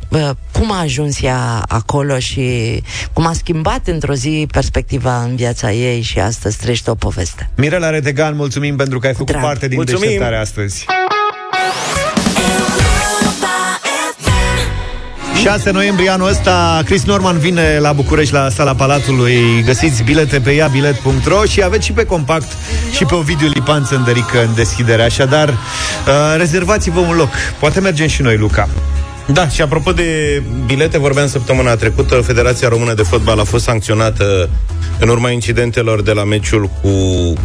[0.09, 2.81] uh, cum a ajuns ea acolo și
[3.13, 7.49] cum a schimbat într-o zi perspectiva în viața ei și astăzi trăiește o poveste.
[7.55, 9.43] Mirela Retegan, mulțumim pentru că ai făcut Drag.
[9.43, 10.01] parte din Mulțumim.
[10.01, 10.85] deșteptarea astăzi.
[15.43, 19.63] 6 noiembrie anul ăsta Chris Norman vine la București la sala Palatului.
[19.65, 22.51] Găsiți bilete pe iabilet.ro Și aveți și pe compact
[22.91, 25.01] Și pe Ovidiu Lipan Țăndărică în deschidere.
[25.01, 25.55] Așadar, uh,
[26.37, 27.29] rezervați-vă un loc.
[27.59, 28.69] Poate mergem și noi, Luca.
[29.25, 34.49] Da, și apropo de bilete, vorbeam săptămâna trecută, Federația Română de Fotbal a fost sancționată
[34.99, 36.89] în urma incidentelor de la meciul cu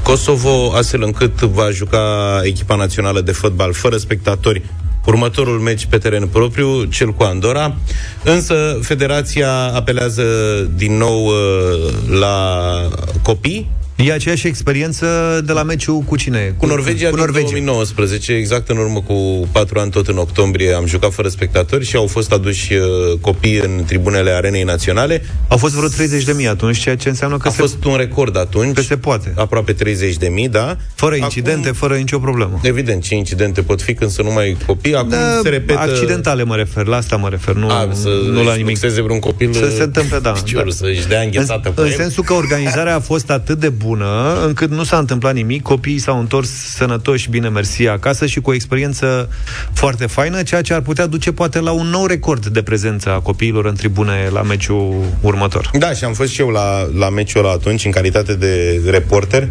[0.02, 2.00] Kosovo, astfel încât va juca
[2.42, 4.62] echipa națională de fotbal fără spectatori
[5.06, 7.74] următorul meci pe teren propriu, cel cu Andorra.
[8.24, 10.22] Însă Federația apelează
[10.74, 11.34] din nou uh,
[12.18, 12.58] la
[13.22, 15.06] copii E aceeași experiență
[15.44, 16.54] de la meciul cu cine?
[16.56, 17.46] cu Norvegia, cu din Norvegia.
[17.48, 21.96] 2019, exact în urmă cu patru ani, tot în octombrie, am jucat fără spectatori și
[21.96, 22.80] au fost aduși uh,
[23.20, 25.22] copii în tribunele Arenei Naționale.
[25.48, 27.96] Au fost vreo 30 de mii atunci, ceea ce înseamnă că A se, fost un
[27.96, 28.74] record atunci.
[28.74, 29.32] că se poate.
[29.36, 30.76] Aproape 30 de mii, da.
[30.94, 32.60] Fără incidente, Acum, fără nicio problemă.
[32.62, 34.94] evident, ce incidente pot fi când să nu mai copii.
[34.94, 35.78] Acum Da, se repetă...
[35.80, 38.66] accidentale mă refer, la asta mă refer, nu, A, să nu la își nimic.
[38.82, 40.30] luxeze vreun copil Să se întâmple, da.
[40.30, 40.70] picior, da.
[40.70, 41.92] să-și dea înghețată în, pe în el.
[41.96, 43.82] sensul că organizarea a fost atât de bună
[44.46, 48.54] încât nu s-a întâmplat nimic, copiii s-au întors sănătoși, bine mersi, acasă și cu o
[48.54, 49.28] experiență
[49.72, 53.20] foarte faină, ceea ce ar putea duce poate la un nou record de prezență a
[53.20, 55.70] copiilor în tribune la meciul următor.
[55.78, 59.48] Da, și am fost și eu la, la meciul ăla atunci, în calitate de reporter,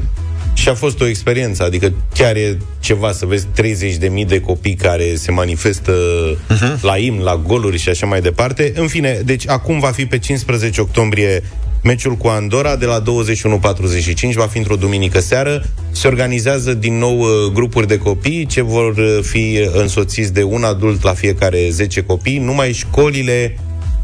[0.54, 5.16] și a fost o experiență, adică chiar e ceva să vezi 30.000 de copii care
[5.16, 5.94] se manifestă
[6.34, 6.80] uh-huh.
[6.82, 8.72] la imn, la goluri și așa mai departe.
[8.76, 11.44] În fine, deci acum va fi pe 15 octombrie
[11.84, 15.64] meciul cu Andorra de la 21.45, va fi într-o duminică seară.
[15.92, 20.64] Se organizează din nou uh, grupuri de copii ce vor uh, fi însoțiți de un
[20.64, 22.38] adult la fiecare 10 copii.
[22.38, 23.58] Numai școlile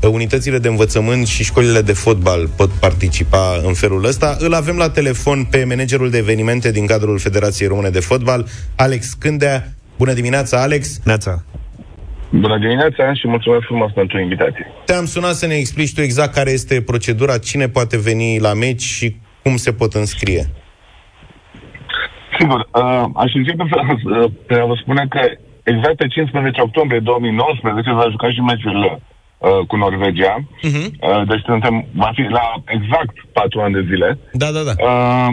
[0.07, 4.37] unitățile de învățământ și școlile de fotbal pot participa în felul ăsta.
[4.39, 9.13] Îl avem la telefon pe managerul de evenimente din cadrul Federației Române de Fotbal, Alex
[9.13, 9.73] Cândea.
[9.97, 10.99] Bună dimineața, Alex!
[11.03, 11.43] Neața.
[12.29, 14.71] Bună dimineața și mulțumesc frumos pentru invitație.
[14.85, 18.81] Te-am sunat să ne explici tu exact care este procedura, cine poate veni la meci
[18.81, 20.43] și cum se pot înscrie.
[22.39, 25.19] Sigur, uh, aș începe să, uh, pe a vă spune că
[25.63, 29.01] exact pe 15 octombrie 2019 va juca și meciul
[29.37, 30.35] uh, cu Norvegia.
[30.39, 30.87] Uh-huh.
[30.99, 34.17] Uh, deci suntem, va fi la exact 4 ani de zile.
[34.31, 34.73] Da, da, da.
[34.89, 35.27] Uh,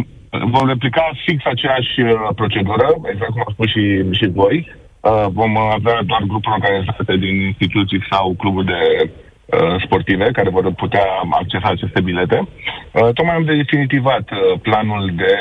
[0.54, 3.84] vom replica fix aceeași uh, procedură, exact cum au spus și,
[4.18, 4.56] și voi.
[4.68, 4.85] Uh,
[5.28, 11.06] vom avea doar grupuri organizate din instituții sau cluburi de uh, sportive care vor putea
[11.30, 12.38] accesa aceste bilete.
[12.46, 15.34] Uh, tocmai am definitivat uh, planul de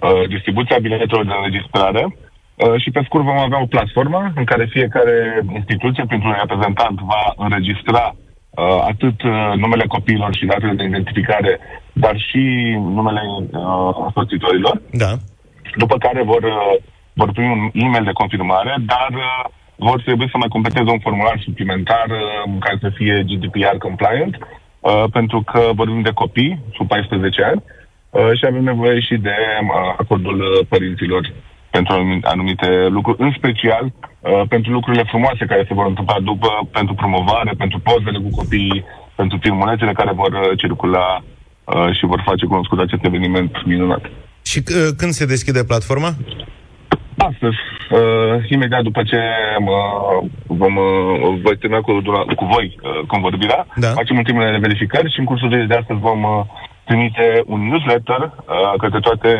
[0.00, 4.44] uh, distribuție a biletelor de înregistrare uh, și pe scurt vom avea o platformă în
[4.44, 10.84] care fiecare instituție, printr-un reprezentant, va înregistra uh, atât uh, numele copiilor și datele de
[10.84, 11.58] identificare,
[11.92, 12.42] dar și
[12.96, 15.10] numele uh, soțitorilor Da.
[15.76, 16.74] după care vor, uh,
[17.12, 19.44] vor primi un e-mail de confirmare, dar uh,
[19.76, 24.38] vor trebui să mai completeze un formular suplimentar uh, care să fie GDPR compliant,
[24.80, 27.62] uh, pentru că vorbim de copii sub 14 ani
[28.10, 31.32] uh, și avem nevoie și de uh, acordul uh, părinților
[31.70, 36.68] pentru anumite, anumite lucruri, în special uh, pentru lucrurile frumoase care se vor întâmpla după,
[36.72, 38.84] pentru promovare, pentru pozele cu copiii,
[39.16, 41.06] pentru filmulețele care vor uh, circula
[41.64, 44.04] uh, și vor face cunoscut acest eveniment minunat.
[44.42, 46.10] Și uh, când se deschide platforma?
[47.28, 51.92] Astăzi, uh, imediat după ce uh, vom, uh, voi termina cu,
[52.36, 53.88] cu voi uh, convorbirea, Da.
[53.88, 56.44] facem ultimele verificări și în cursul de, de astăzi vom uh,
[56.84, 59.30] trimite un newsletter uh, către toate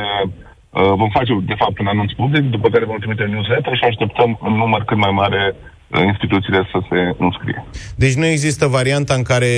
[0.70, 3.84] Uh, vom face, de fapt, un anunț public, după care vom trimite un newsletter și
[3.84, 7.64] așteptăm în număr cât mai mare uh, instituțiile să se înscrie.
[7.96, 9.52] Deci nu există varianta în care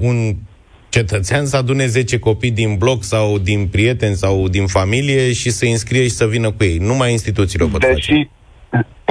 [0.00, 0.16] un
[0.90, 5.64] cetățean să adune 10 copii din bloc sau din prieteni sau din familie și să
[5.64, 6.78] înscrie și să vină cu ei.
[6.90, 7.94] Numai instituțiile o pot face.
[7.94, 8.28] Deși,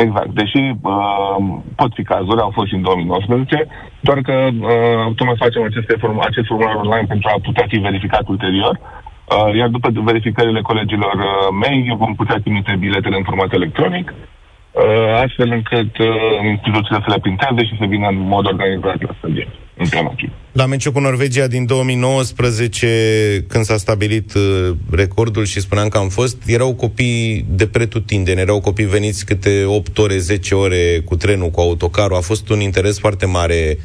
[0.04, 1.38] exact, deși uh,
[1.76, 3.68] pot fi cazuri, au fost și în 2019,
[4.00, 8.28] doar că uh, tocmai facem aceste form- acest formular online pentru a putea fi verificat
[8.28, 8.74] ulterior.
[8.80, 11.30] Uh, iar după verificările colegilor uh,
[11.64, 16.08] mei, vom putea trimite biletele în format electronic, uh, astfel încât uh,
[16.54, 20.32] instituțiile să le printeze și să vină în mod organizat la stadion, în Planaciu.
[20.52, 26.10] La meciul cu Norvegia din 2019, când s-a stabilit uh, recordul și spuneam că am
[26.10, 31.50] fost, erau copii de pretutindeni, erau copii veniți câte 8 ore, 10 ore cu trenul,
[31.50, 32.18] cu autocarul.
[32.18, 33.78] A fost un interes foarte mare,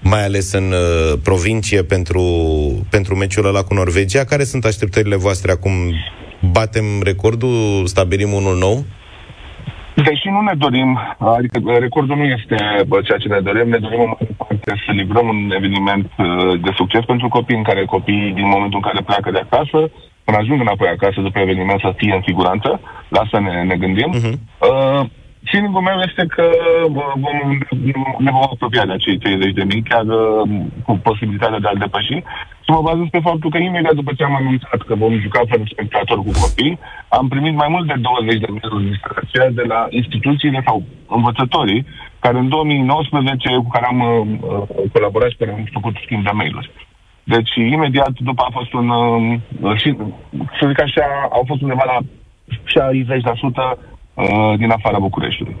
[0.00, 2.22] mai ales în uh, provincie, pentru,
[2.90, 4.24] pentru meciul ăla cu Norvegia.
[4.24, 5.72] Care sunt așteptările voastre acum?
[6.50, 8.84] Batem recordul, stabilim unul nou?
[10.04, 12.56] Deși nu ne dorim, adică recordul nu este
[12.86, 16.60] bă, ceea ce ne dorim, ne dorim în mare parte să livrăm un eveniment uh,
[16.60, 19.78] de succes pentru copii, în care copiii, din momentul în care pleacă de acasă,
[20.24, 22.80] până ajung înapoi acasă după eveniment, să fie în siguranță.
[23.08, 24.10] La asta ne, ne gândim.
[24.14, 24.40] Mhm.
[24.68, 25.02] Uh,
[25.44, 26.50] Feeling-ul meu este că
[26.90, 27.38] bă, vom,
[28.18, 30.48] ne vom apropia de acei 30 de mii, chiar uh,
[30.84, 32.16] cu posibilitatea de a-l depăși.
[32.64, 35.62] Și mă bazez pe faptul că imediat după ce am anunțat că vom juca fără
[35.66, 39.86] spectatori cu copii, am primit mai mult de 20 de mail-uri din aceea de la
[39.90, 41.86] instituțiile sau învățătorii
[42.18, 46.30] care în 2019 cu care am uh, uh, colaborat și care am făcut schimb de
[46.32, 46.70] mail-uri.
[47.24, 48.88] Deci, imediat după a fost un...
[48.88, 49.96] Uh, și,
[50.58, 51.98] să zic așa, au fost undeva la
[53.76, 55.56] 60% uh, din afara Bucureștiului.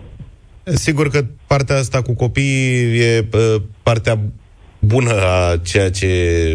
[0.64, 4.18] Sigur că partea asta cu copiii e uh, partea
[4.78, 6.06] bună a ceea ce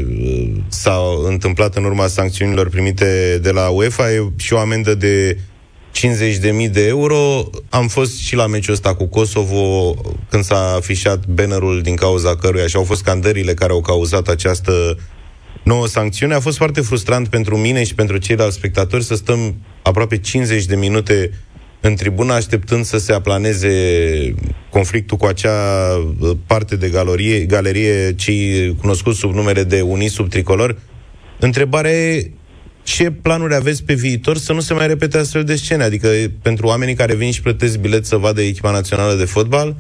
[0.10, 5.38] uh, s-a întâmplat în urma sancțiunilor primite de la UEFA e și o amendă de
[6.66, 7.50] 50.000 de euro.
[7.70, 9.94] Am fost și la meciul ăsta cu Kosovo
[10.30, 14.98] când s-a afișat bannerul din cauza căruia și au fost scandările care au cauzat această
[15.64, 16.34] nouă sancțiune.
[16.34, 20.76] A fost foarte frustrant pentru mine și pentru ceilalți spectatori să stăm aproape 50 de
[20.76, 21.32] minute
[21.86, 23.70] în tribună așteptând să se aplaneze
[24.70, 25.52] conflictul cu acea
[26.20, 30.78] uh, parte de galerie, galerie cei cunoscuți sub numele de Unii sub tricolor.
[31.40, 32.32] Întrebarea e
[32.84, 35.84] ce planuri aveți pe viitor să nu se mai repete astfel de scene?
[35.84, 36.08] Adică
[36.42, 39.76] pentru oamenii care vin și plătesc bilet să vadă echipa națională de fotbal,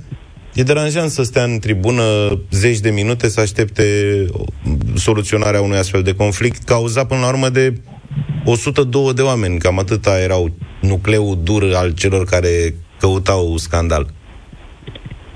[0.53, 2.03] e deranjant să stea în tribună
[2.51, 3.83] zeci de minute să aștepte
[4.95, 7.73] soluționarea unui astfel de conflict, cauzat până la urmă de
[8.45, 10.47] 102 de oameni, cam atâta erau
[10.81, 12.53] nucleul dur al celor care
[12.99, 14.05] căutau scandal.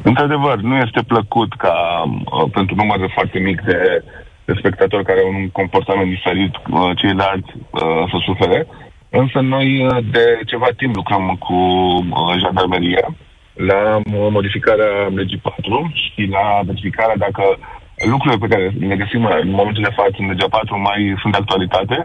[0.09, 4.03] Într-adevăr, nu este plăcut ca uh, pentru număr foarte mic de,
[4.45, 8.67] de spectatori care au un comportament diferit uh, ceilalți uh, să sufere,
[9.09, 13.05] însă noi uh, de ceva timp lucrăm cu uh, jandarmeria.
[13.53, 14.03] La uh,
[14.37, 17.43] modificarea legii 4 și la verificarea dacă
[18.11, 21.39] lucrurile pe care le găsim în momentul de față în legea 4 mai sunt de
[21.41, 21.97] actualitate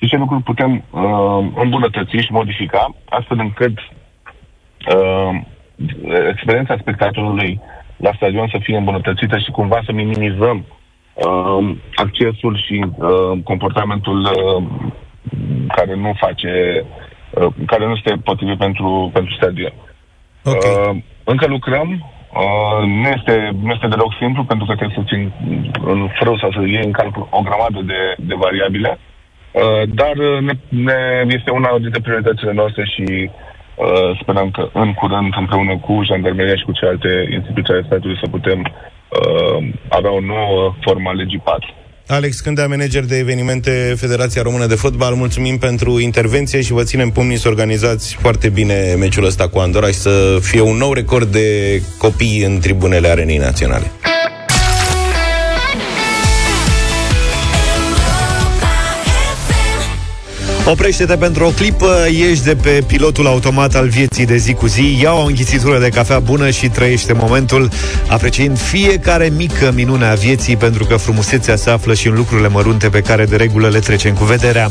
[0.00, 3.78] și ce lucruri putem uh, îmbunătăți și modifica astfel încât
[4.94, 5.40] uh,
[6.30, 7.60] experiența spectatorului
[7.96, 10.64] la stadion să fie îmbunătățită și cumva să minimizăm
[11.14, 14.62] uh, accesul și uh, comportamentul uh,
[15.74, 16.84] care nu face,
[17.30, 19.72] uh, care nu este potrivit pentru, pentru stadion.
[20.44, 20.54] Ok.
[20.54, 25.32] Uh, încă lucrăm, uh, nu, este, nu este deloc simplu pentru că trebuie să țin
[25.84, 29.17] în frâu sau să iei în calcul o grămadă de, de variabile, uh,
[29.94, 35.34] dar uh, ne, ne, este una dintre prioritățile noastre și uh, sperăm că în curând,
[35.38, 40.74] împreună cu jandarmeria și cu celelalte instituții ale statului, să putem uh, avea o nouă
[40.80, 41.74] formă a legii 4.
[42.10, 47.10] Alex Cândea, manager de evenimente Federația Română de Fotbal, mulțumim pentru intervenție și vă ținem
[47.10, 51.26] pumnii să organizați foarte bine meciul ăsta cu Andorra și să fie un nou record
[51.26, 53.90] de copii în tribunele arenei naționale.
[60.70, 64.98] Oprește-te pentru o clipă, ieși de pe pilotul automat al vieții de zi cu zi,
[65.02, 67.68] ia o înghițitură de cafea bună și trăiește momentul,
[68.08, 72.88] apreciind fiecare mică minune a vieții, pentru că frumusețea se află și în lucrurile mărunte
[72.88, 74.68] pe care de regulă le trecem cu vederea.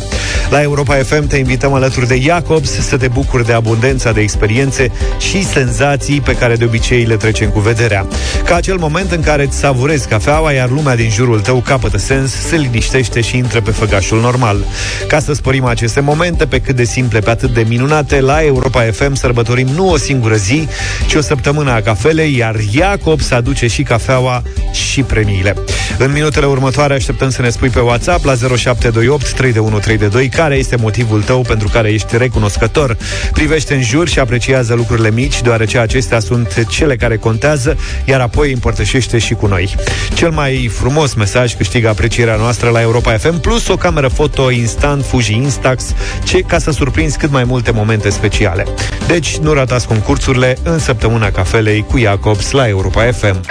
[0.49, 4.91] La Europa FM te invităm alături de Jacobs să te bucuri de abundența de experiențe
[5.17, 8.07] și senzații pe care de obicei le trecem cu vederea.
[8.45, 12.31] Ca acel moment în care îți savurezi cafeaua, iar lumea din jurul tău capătă sens,
[12.31, 14.65] se liniștește și intră pe făgașul normal.
[15.07, 18.81] Ca să sporim aceste momente, pe cât de simple, pe atât de minunate, la Europa
[18.81, 20.67] FM sărbătorim nu o singură zi,
[21.07, 25.55] ci o săptămână a cafelei, iar Iacob să aduce și cafeaua și premiile.
[25.97, 31.21] În minutele următoare așteptăm să ne spui pe WhatsApp la 0728 3132 care este motivul
[31.21, 32.97] tău pentru care ești recunoscător.
[33.31, 38.51] Privește în jur și apreciază lucrurile mici, deoarece acestea sunt cele care contează, iar apoi
[38.51, 39.75] împărtășește și cu noi.
[40.13, 45.05] Cel mai frumos mesaj câștigă aprecierea noastră la Europa FM, plus o cameră foto instant
[45.05, 45.35] Fuji
[45.77, 48.65] Instax, ce ca să surprinzi cât mai multe momente speciale.
[49.07, 53.41] Deci nu ratați concursurile în săptămâna cafelei cu Jacobs la Europa FM.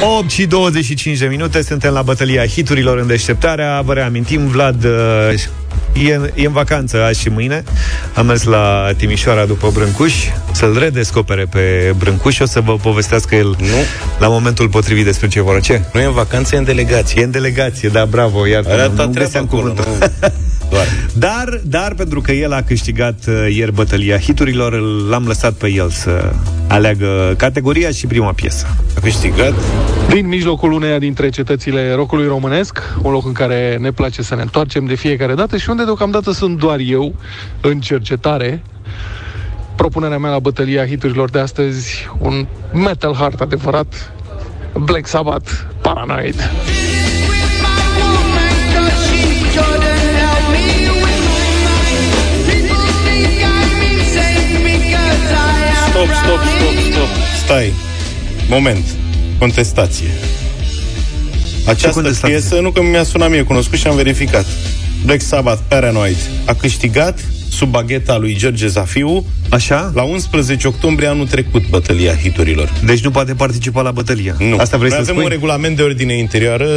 [0.00, 6.08] 8 și 25 de minute Suntem la bătălia hiturilor în deșteptarea Vă reamintim, Vlad uh,
[6.08, 7.62] e, e în vacanță azi și mâine
[8.14, 10.14] Am mers la Timișoara după Brâncuș
[10.52, 13.76] Să-l redescopere pe Brâncuș O să vă povestească el Nu.
[14.18, 15.82] La momentul potrivit despre ce vor Ce?
[15.92, 17.20] Nu e în vacanță, e în delegație.
[17.20, 20.06] E în delegație, da, bravo iartă Arată Nu găseam acolo, cuvântul nu.
[20.70, 20.86] Doar.
[21.14, 24.72] Dar, dar pentru că el a câștigat uh, ieri bătălia hiturilor
[25.08, 26.32] L-am lăsat pe el să
[26.68, 29.54] aleagă categoria și prima piesă A câștigat.
[30.08, 34.42] Din mijlocul uneia dintre cetățile rocului românesc, un loc în care ne place să ne
[34.42, 37.14] întoarcem de fiecare dată și unde deocamdată sunt doar eu
[37.60, 38.62] în cercetare.
[39.76, 44.12] Propunerea mea la bătălia hiturilor de astăzi, un metal hard adevărat,
[44.84, 45.50] Black Sabbath,
[45.82, 46.50] Paranoid.
[56.28, 57.08] Stop, stop, stop, stop.
[57.44, 57.72] Stai.
[58.48, 58.84] Moment.
[59.38, 60.06] Contestație.
[61.66, 62.28] Această contestație?
[62.36, 64.46] piesă, nu că mi-a sunat mie cunoscut și am verificat.
[65.04, 69.92] Black Sabbath Paranoid a câștigat sub bagheta lui George Zafiu Așa?
[69.94, 72.72] la 11 octombrie anul trecut bătălia hiturilor.
[72.84, 74.56] Deci nu poate participa la bătălia Nu.
[74.58, 75.24] Asta vrei Noi să avem spui?
[75.24, 76.68] un regulament de ordine interioară,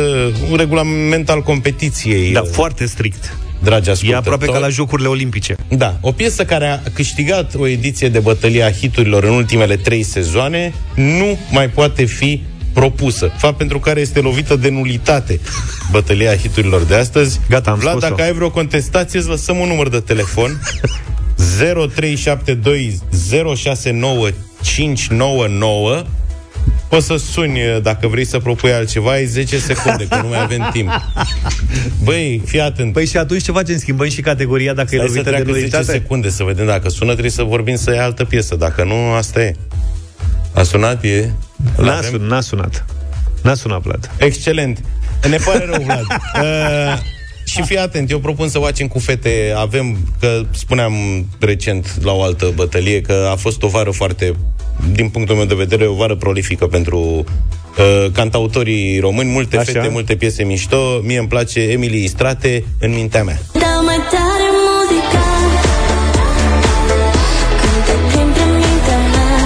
[0.49, 3.33] un regulament al competiției, Da, foarte strict
[3.63, 4.33] dragi E ascultători.
[4.33, 8.71] aproape ca la Jocurile Olimpice Da, o piesă care a câștigat o ediție de bătălia
[8.71, 12.43] hiturilor în ultimele trei sezoane nu mai poate fi
[12.73, 13.31] propusă.
[13.37, 15.39] Fapt pentru care este lovită de nulitate
[15.91, 17.39] bătălia hiturilor de astăzi.
[17.49, 18.09] Gata, am Vlad, spus-o.
[18.09, 20.61] dacă ai vreo contestație, îți lăsăm un număr de telefon
[21.95, 22.99] 0372
[23.55, 24.29] 069
[24.61, 26.03] 599
[26.91, 30.69] Poți să suni dacă vrei să propui altceva, ai 10 secunde, că nu mai avem
[30.71, 30.89] timp.
[32.03, 32.93] Băi, fii atent.
[32.93, 33.77] Păi și atunci ce facem?
[33.77, 35.91] Schimbăm și categoria dacă e Stai să lovită de treacă 10 nulitate?
[35.91, 38.55] secunde să vedem dacă sună, trebuie să vorbim să ia altă piesă.
[38.55, 39.55] Dacă nu, asta e.
[40.53, 41.29] A sunat, e?
[41.75, 42.09] Îl N-a, avem?
[42.09, 42.85] sun, n-a sunat
[43.43, 44.79] N-a sunat, Vlad Excelent.
[45.29, 46.05] Ne pare rău, Vlad.
[46.41, 46.97] Uh,
[47.45, 50.93] și fii atent, eu propun să facem cu fete, avem, că spuneam
[51.39, 54.33] recent la o altă bătălie, că a fost o vară foarte,
[54.91, 59.71] din punctul meu de vedere, o vară prolifică pentru uh, cantautorii români, multe Așa.
[59.71, 60.99] fete, multe piese mișto.
[61.03, 63.39] Mie îmi place Emily Istrate în mintea mea.
[63.53, 65.25] Dau mai tare muzica
[67.61, 69.37] Când te plimbi prin mintea mea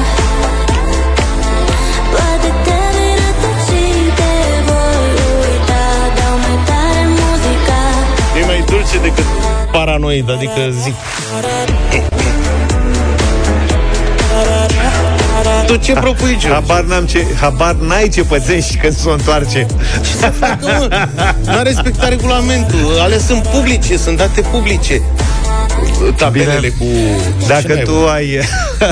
[2.11, 3.83] Poate te vei rătăci,
[4.19, 4.31] te
[4.67, 5.07] voi
[5.41, 5.83] uita
[6.17, 7.79] Dau mai tare muzica
[8.39, 9.25] E mai dulce decât
[9.71, 10.95] paranoid, adică zic.
[15.67, 16.47] Tu ce propui, George?
[16.47, 19.65] Habar n-am ce, habar n-ai ce pățești când se întoarce
[21.45, 22.97] N-a respectat regulamentul.
[22.99, 25.01] Ale sunt publice, sunt date publice.
[26.17, 26.67] Tabelele Bine.
[26.79, 26.85] cu...
[27.41, 28.09] Ce Dacă n-ai tu vrut?
[28.09, 28.39] ai,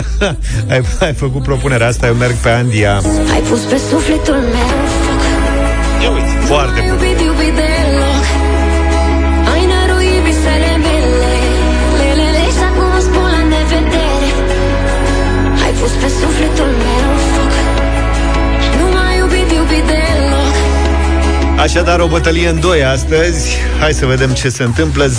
[0.72, 2.96] ai, ai făcut propunerea asta, eu merg pe Andia
[3.34, 4.70] Ai pus pe sufletul meu
[5.06, 5.22] foc
[6.04, 6.46] Ia uite.
[6.46, 7.12] Foarte Nu bun
[21.63, 23.58] Așadar, o bătălie în doi astăzi.
[23.80, 25.06] Hai să vedem ce se întâmplă.
[25.06, 25.10] 0372069599.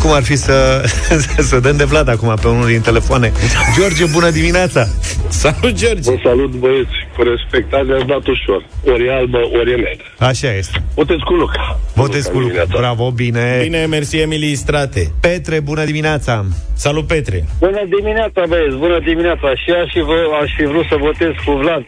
[0.00, 0.82] Cum ar fi să,
[1.50, 3.32] să dăm de Vlad acum pe unul din telefoane.
[3.78, 4.86] George, bună dimineața!
[5.28, 6.10] Salut, George!
[6.10, 6.90] Vă salut, băieți.
[7.16, 8.66] Cu respectare ne-ați dat ușor.
[8.84, 10.04] Ori e albă, ori e negră.
[10.18, 10.82] Așa este.
[10.94, 11.80] Votez cu Luca.
[11.94, 12.64] Votez cu Luca.
[12.68, 13.60] Bravo, bine.
[13.62, 15.12] Bine, mersi, Emily Strate.
[15.20, 16.44] Petre, bună dimineața!
[16.74, 17.44] Salut, Petre!
[17.58, 19.48] Bună dimineața, băieți, bună dimineața.
[19.62, 21.84] Și aș fi, vă, aș fi vrut să votez cu Vlad,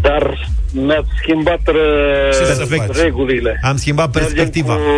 [0.00, 2.96] dar mi-ați schimbat ră, Ce să faci?
[2.96, 3.60] regulile.
[3.62, 4.74] Am schimbat perspectiva.
[4.76, 4.92] Mergem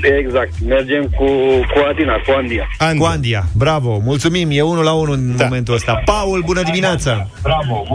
[0.00, 1.24] cu, exact, mergem cu,
[1.72, 2.68] cu Adina, cu Andia.
[2.98, 3.44] Cu Andia.
[3.56, 5.44] Bravo, mulțumim, e unul la unul în da.
[5.44, 6.02] momentul ăsta.
[6.04, 7.28] Paul, bună dimineața!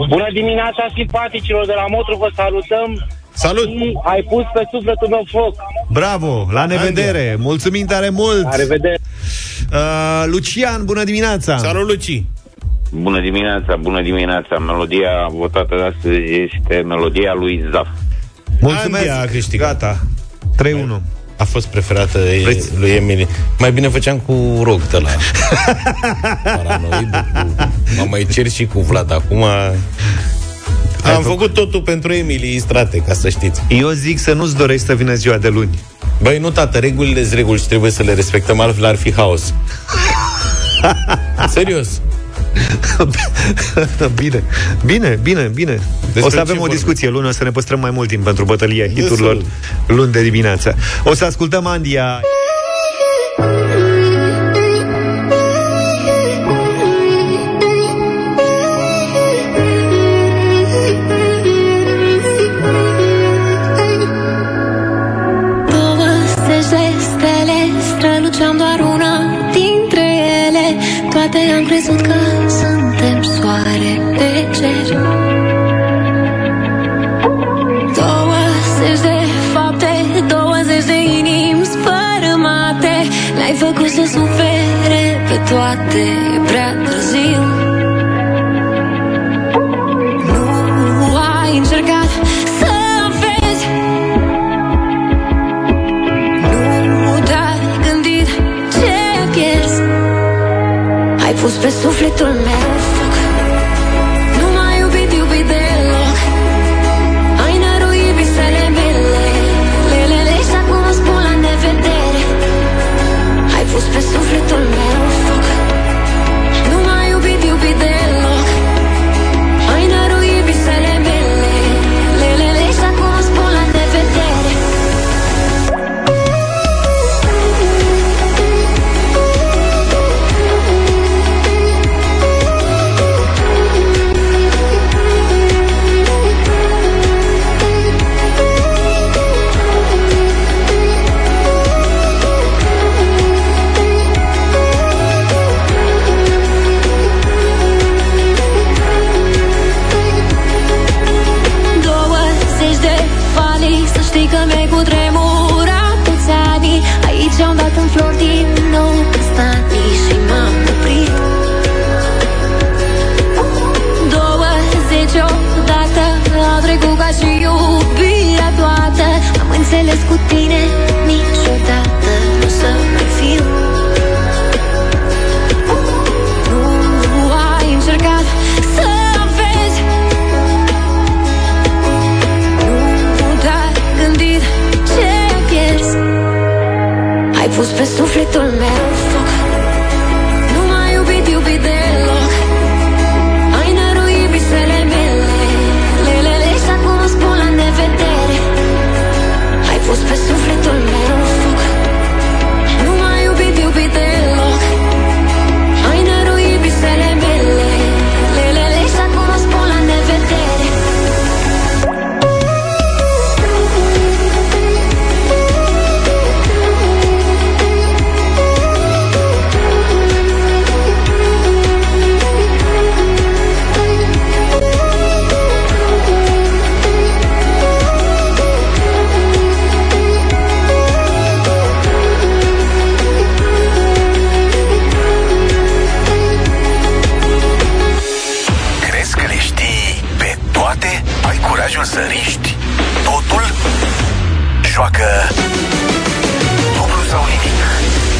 [0.08, 3.06] Bună dimineața, simpaticilor de la Motru, vă salutăm.
[3.34, 3.68] Salut!
[3.68, 5.54] Și ai pus pe sufletul meu foc.
[5.90, 7.36] Bravo, la nevedere!
[7.38, 8.42] Mulțumim tare mult!
[8.42, 8.98] La revedere!
[9.72, 11.56] Uh, Lucian, bună dimineața!
[11.56, 12.22] Salut, Luci!
[12.94, 14.58] Bună dimineața, bună dimineața.
[14.58, 17.86] Melodia votată de astăzi este melodia lui Zaf.
[18.60, 18.96] Mulțumesc!
[19.08, 19.80] Andia a câștigat.
[19.80, 20.00] Gata,
[20.98, 21.00] 3-1.
[21.36, 22.70] A fost preferată e- Vreți?
[22.78, 23.26] lui Emily.
[23.58, 25.08] Mai bine făceam cu rog de la
[26.56, 27.10] paranoid.
[27.34, 27.54] Cu...
[27.96, 29.42] Mă mai cer și cu Vlad acum.
[31.16, 33.62] Am făcut totul pentru Emily Strate, ca să știți.
[33.68, 35.78] Eu zic să nu-ți dorești să vină ziua de luni.
[36.22, 39.54] Băi, nu, tată, regulile sunt reguli și trebuie să le respectăm, altfel ar fi haos.
[41.54, 42.00] Serios.
[44.20, 44.42] bine,
[44.84, 45.80] bine, bine, bine.
[46.02, 46.76] Despre o să avem ce o vorbim?
[46.76, 49.96] discuție luni, o să ne păstrăm mai mult timp pentru bătălia hiturilor Destul.
[49.96, 50.76] luni de dimineață.
[51.04, 52.20] O să ascultăm Andia.
[71.12, 72.21] Douăzeci de
[85.62, 85.98] pe toate
[86.34, 87.42] E prea târziu.
[90.98, 92.10] Nu ai încercat
[92.58, 92.72] să
[93.20, 93.66] vezi.
[97.04, 98.28] Nu te-ai gândit
[98.72, 99.82] ce pierzi.
[101.24, 103.01] Ai pus pe sufletul meu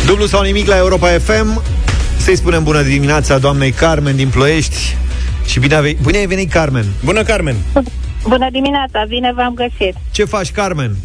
[0.06, 1.62] Dublu sau nimic la Europa FM.
[2.16, 4.96] Să-i spunem bună dimineața doamnei Carmen din Ploiești.
[5.46, 6.84] Și bine, ave- bine ai venit, Carmen.
[7.04, 7.56] Bună, Carmen!
[8.22, 9.94] Bună dimineața, bine v-am găsit.
[10.10, 10.96] Ce faci, Carmen?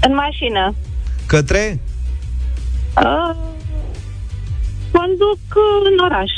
[0.00, 0.74] În mașină.
[1.26, 1.80] Către?
[2.96, 3.34] Uh,
[4.90, 6.30] conduc uh, în oraș.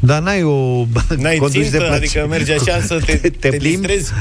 [0.00, 0.84] Dar n-ai o...
[1.16, 1.96] N-ai conduci țintă, plăcere.
[1.96, 3.86] adică mergi așa să te, te, te plimbi?
[3.86, 4.12] distrezi?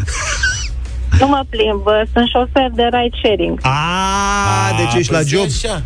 [1.20, 3.60] Nu mă plimb, uh, sunt șofer de ride sharing.
[3.62, 5.46] A, deci ești la păi zi job.
[5.46, 5.84] Așa.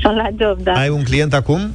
[0.00, 0.72] Sunt la job, da.
[0.72, 1.74] Ai un client acum?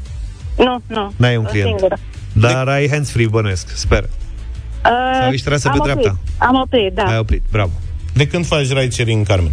[0.57, 1.13] Nu, nu.
[1.15, 1.67] N-ai un sunt client.
[1.69, 1.97] Singură.
[2.34, 4.03] Dar ai hands-free, bănuiesc, sper.
[4.03, 5.93] Uh, Sau ești trasă am pe oprit.
[5.95, 6.19] dreapta?
[6.38, 7.03] Am oprit, da.
[7.03, 7.71] Ai oprit, bravo.
[8.13, 9.51] De când faci ride sharing, Carmen?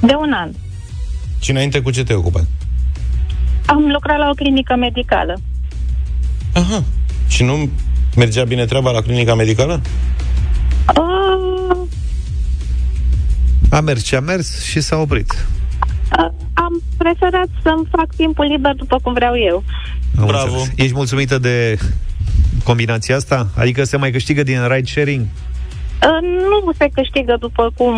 [0.00, 0.50] De un an.
[1.40, 2.46] Și înainte cu ce te ocupai?
[3.66, 5.40] Am lucrat la o clinică medicală.
[6.52, 6.84] Aha.
[7.28, 7.68] Și nu
[8.16, 9.80] mergea bine treaba la clinica medicală?
[10.98, 11.76] Uh,
[13.70, 15.46] A mers ce a mers și s-a oprit.
[16.18, 19.64] Uh, am preferat să-mi fac timpul liber după cum vreau eu.
[20.18, 20.52] Am Bravo.
[20.52, 20.72] înțeles.
[20.76, 21.78] Ești mulțumită de
[22.64, 23.48] combinația asta?
[23.56, 25.20] Adică se mai câștigă din ride sharing?
[25.20, 26.28] Uh,
[26.64, 27.94] nu se câștigă după cum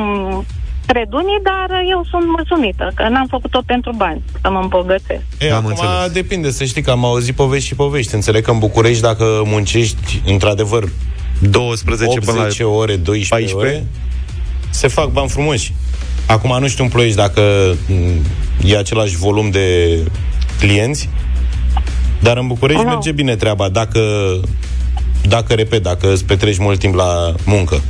[0.87, 5.23] cred unii, dar eu sunt mulțumită, că n-am făcut-o pentru bani, să mă îmbogățesc.
[5.39, 6.13] E, Am acum înțeles.
[6.13, 8.15] depinde, să știi că am auzit povești și povești.
[8.15, 10.89] Înțeleg că în București, dacă muncești, într-adevăr,
[11.41, 13.55] 12 până la 80 ore, 12 14.
[13.55, 13.87] ore,
[14.71, 15.73] se fac bani frumoși.
[16.27, 17.95] Acum nu știu în Ploiești dacă m,
[18.65, 19.99] e același volum de
[20.59, 21.09] clienți,
[22.23, 22.89] dar în București Nu.
[22.89, 23.69] merge bine treaba.
[23.69, 24.01] Dacă,
[25.23, 27.83] dacă repet, dacă îți petreci mult timp la muncă.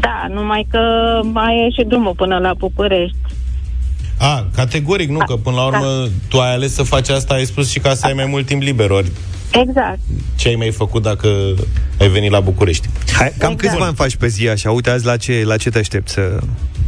[0.00, 0.80] Da, numai că
[1.32, 3.16] mai e și drumul până la București.
[4.18, 7.70] A, categoric nu, că până la urmă tu ai ales să faci asta, ai spus
[7.70, 9.10] și ca să ai mai mult timp liber, ori
[9.60, 9.98] Exact.
[10.36, 11.28] ce ai mai făcut dacă
[12.00, 12.88] ai venit la București?
[13.12, 13.56] Hai, cam Exact.
[13.60, 14.70] câți bani faci pe zi așa?
[14.70, 16.38] Uite, azi la ce, la ce te aștepți să,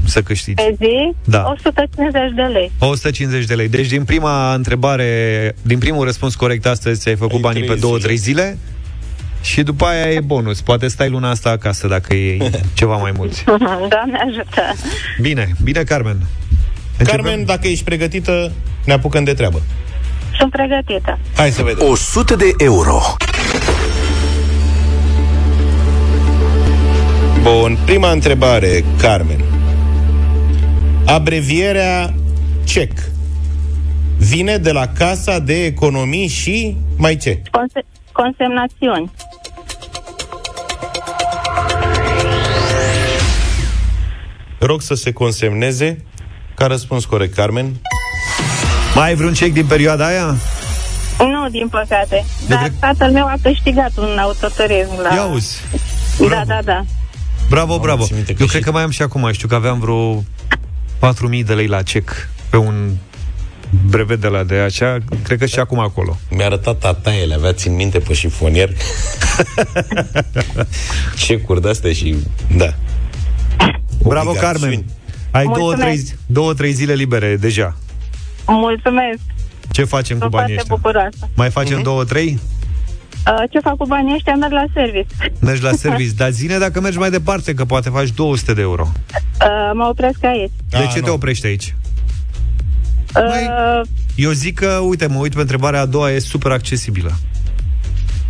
[0.04, 0.54] să câștigi?
[0.62, 1.44] Pe zi, Da.
[1.50, 2.70] 150 de lei.
[2.78, 3.68] 150 de lei.
[3.68, 8.14] Deci din prima întrebare, din primul răspuns corect astăzi ți-ai făcut Ai banii pe trei
[8.14, 8.58] 2-3 zile
[9.42, 10.60] și după aia e bonus.
[10.60, 13.44] Poate stai luna asta acasă dacă e ceva mai mulți.
[13.94, 14.62] Doamne ajută.
[15.20, 16.16] Bine, bine, Carmen.
[16.98, 17.22] Începem?
[17.24, 18.52] Carmen, dacă ești pregătită,
[18.84, 19.62] ne apucăm de treabă.
[20.38, 21.18] Sunt pregătită.
[21.36, 21.88] Hai să vedem.
[21.88, 23.00] 100 de euro.
[27.42, 29.40] Bun, prima întrebare, Carmen.
[31.06, 32.14] Abrevierea
[32.64, 32.92] CEC
[34.18, 37.42] vine de la Casa de Economii și mai ce?
[37.50, 39.10] Conse- consemnațiuni.
[44.58, 46.04] Rog să se consemneze.
[46.54, 47.74] Ca răspuns corect, Carmen.
[48.96, 50.36] Mai ai vreun cec din perioada aia?
[51.18, 52.24] Nu, din păcate.
[52.48, 55.14] Dar tatăl meu a câștigat un autoturism la...
[55.14, 55.56] Ia uzi.
[56.28, 56.84] Da, da, da.
[57.48, 58.04] Bravo, bravo.
[58.04, 59.28] țin minte că Eu și- cred că mai am și acum.
[59.32, 62.90] Știu că aveam vreo 4.000 de lei la cec pe un
[63.90, 64.98] brevet de la de așa.
[65.22, 66.18] Cred că și acum acolo.
[66.30, 68.70] Mi-a arătat tata, ele avea țin minte pe șifonier.
[71.24, 72.16] Ce de astea și...
[72.56, 72.74] Da.
[74.02, 74.38] Bravo, Obligațiuni.
[74.40, 74.84] Carmen.
[75.30, 76.16] Ai două trei, Mulțumesc.
[76.26, 77.76] două, trei zile libere deja.
[78.46, 79.18] Mulțumesc.
[79.70, 80.76] Ce facem cu Sunt banii foarte ăștia?
[80.76, 81.30] bucuroasă.
[81.34, 82.38] Mai facem două, trei?
[83.26, 84.34] Uh, ce fac cu banii ăștia?
[84.34, 85.14] Merg la service.
[85.40, 88.88] Mergi la service, dar zine dacă mergi mai departe, că poate faci 200 de euro.
[88.92, 90.50] Uh, mă opresc aici.
[90.68, 91.04] De Ah, ce nu.
[91.04, 91.74] te oprești aici?
[93.16, 93.80] Uh,
[94.14, 97.12] Eu zic că, uite, mă uit pe întrebarea a doua, e super accesibilă.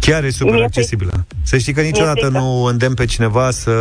[0.01, 1.27] Chiar e super Mi-e accesibilă.
[1.43, 2.39] Să știi că niciodată frică.
[2.39, 3.73] nu îndemn pe cineva să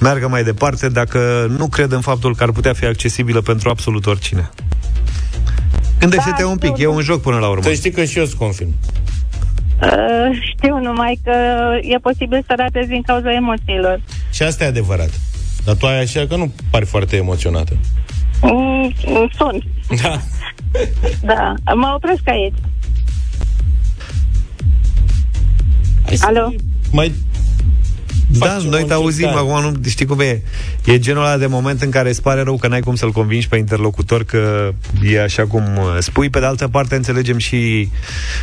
[0.00, 4.06] meargă mai departe dacă nu cred în faptul că ar putea fi accesibilă pentru absolut
[4.06, 4.50] oricine.
[6.08, 6.90] Gândește-te Da, un pic, știu.
[6.90, 7.62] e un joc până la urmă.
[7.62, 8.68] Să știi că și eu îți confirm.
[9.82, 11.32] uh, știu numai că
[11.82, 14.00] e posibil să ratezi din cauza emoțiilor.
[14.32, 15.10] Și asta e adevărat.
[15.64, 17.76] Dar tu ai așa că nu pari foarte emoționată.
[18.42, 19.62] Mm, mm, sunt.
[20.02, 20.20] Da.
[21.22, 21.54] Da.
[21.74, 22.54] Mă opresc aici.
[26.06, 26.52] Hai să Alo?
[26.92, 27.12] Mai
[28.38, 29.50] Da, facem noi o te auzim, încercare.
[29.50, 30.42] acum nu știi cum e.
[30.84, 33.48] E genul ăla de moment în care îți pare rău că n-ai cum să-l convingi
[33.48, 34.72] pe interlocutor că
[35.02, 36.30] e așa cum uh, spui.
[36.30, 37.88] Pe de altă parte, înțelegem și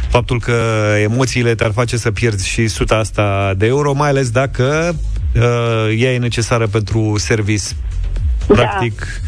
[0.09, 0.53] faptul că
[1.01, 4.95] emoțiile te-ar face să pierzi și suta asta de euro, mai ales dacă
[5.35, 7.63] uh, ea e necesară pentru service.
[8.47, 8.53] Da.
[8.53, 9.21] Practic,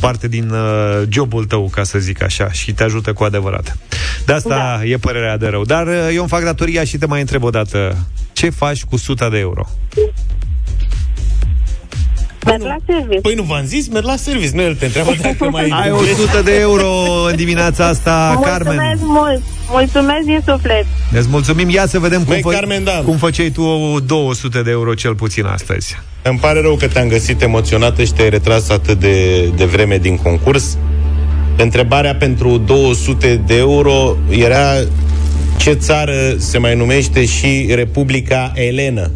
[0.00, 3.78] parte din uh, jobul tău, ca să zic așa, și te ajută cu adevărat.
[4.28, 4.48] De asta
[4.78, 4.84] Da.
[4.84, 5.64] e părerea de rău.
[5.64, 7.96] Dar uh, eu îmi fac datoria și te mai întreb o dată.
[8.32, 9.66] Ce faci cu suta de euro?
[12.46, 13.20] Merg la service.
[13.20, 14.50] Păi nu v-am zis, merg la service.
[14.54, 15.68] Nu el te întreabă dacă mai...
[15.82, 16.90] Ai 100 de euro
[17.28, 18.74] în dimineața asta, Carmen.
[18.76, 19.42] Mulțumesc mult.
[19.70, 20.86] Mulțumesc din suflet.
[21.12, 21.70] Îți mulțumim.
[21.70, 23.02] Ia să vedem cum, Măi, Carmen, da.
[23.04, 25.96] cum făceai tu 200 de euro cel puțin astăzi.
[26.22, 30.16] Îmi pare rău că te-am găsit emoționată și te-ai retras atât de, de vreme din
[30.16, 30.78] concurs.
[31.58, 34.72] Întrebarea pentru 200 de euro era
[35.56, 39.10] ce țară se mai numește și Republica Elenă?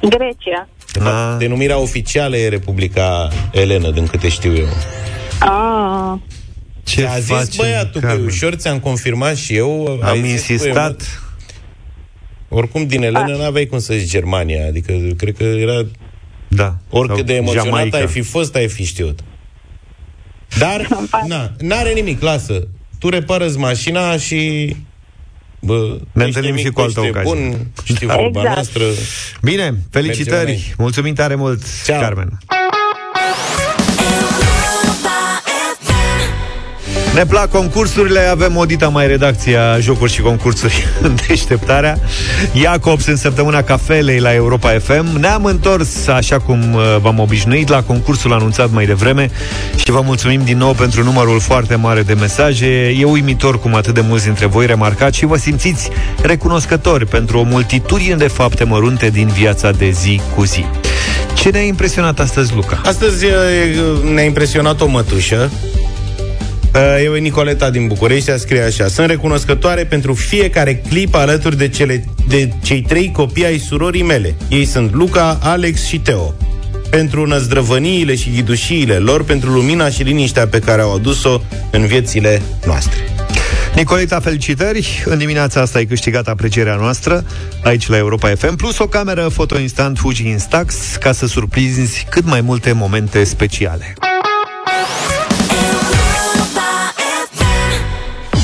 [0.00, 0.68] Grecia.
[0.92, 4.68] De fapt, denumirea oficială e Republica Elenă, din câte știu eu.
[5.38, 6.18] Ah.
[6.84, 8.26] Ce a zis facem, băiatul, că e Carmen?
[8.26, 9.98] ușor, ți-am confirmat și eu.
[10.02, 10.96] Am ai zis, insistat.
[10.96, 11.06] băi,
[12.48, 14.66] mă, Oricum, din Elenă n-aveai cum să zici Germania.
[14.66, 15.86] Adică, cred că era...
[16.48, 16.76] Da.
[16.90, 17.96] Oricât Sau de emoționat Jamaica.
[17.96, 19.18] ai fi fost, ai fi știut.
[20.58, 20.88] Dar,
[21.26, 22.66] na, n-are nimic, lasă.
[22.98, 24.74] Tu repară mașina și...
[25.60, 25.74] Bă,
[26.12, 27.32] Ne ești întâlnim mic, și cu altă ești ocazie.
[27.34, 28.14] Bun, știi Da.
[28.14, 28.54] vorba Exact.
[28.54, 28.82] noastră.
[29.42, 30.42] Bine, Mergem felicitări.
[30.50, 30.74] înainte.
[30.78, 32.00] Mulțumim tare mult, Ceau.
[32.00, 32.38] Carmen.
[37.18, 41.98] Ne plac concursurile, avem o dita mai redacția jocuri și concursuri în deșteptarea.
[42.52, 45.18] Iacobs în săptămâna cafelei la Europa FM.
[45.20, 49.30] Ne-am întors, așa cum uh, v-am obișnuit, la concursul anunțat mai devreme
[49.76, 52.66] și vă mulțumim din nou pentru numărul foarte mare de mesaje.
[52.98, 55.90] E uimitor cum atât de mulți dintre voi remarcați și vă simțiți
[56.22, 60.64] recunoscători pentru o multitudine de fapte mărunte din viața de zi cu zi.
[61.34, 62.80] Ce ne-a impresionat astăzi, Luca?
[62.84, 63.32] Astăzi e,
[64.12, 65.50] ne-a impresionat o mătușă
[66.74, 72.04] E Nicoleta din București, a scrie așa Sunt recunoscătoare pentru fiecare clip alături de, cele,
[72.28, 76.34] de cei trei copii ai surorii mele Ei sunt Luca, Alex și Teo
[76.90, 81.40] pentru năzdrăvăniile și ghidușiile lor, pentru lumina și liniștea pe care au adus-o
[81.70, 82.98] în viețile noastre.
[83.74, 85.02] Nicolita, felicitări!
[85.04, 87.24] În dimineața asta ai câștigat aprecierea noastră
[87.62, 92.24] aici la Europa FM, plus o cameră foto instant Fuji Instax ca să surprinzi cât
[92.24, 93.94] mai multe momente speciale.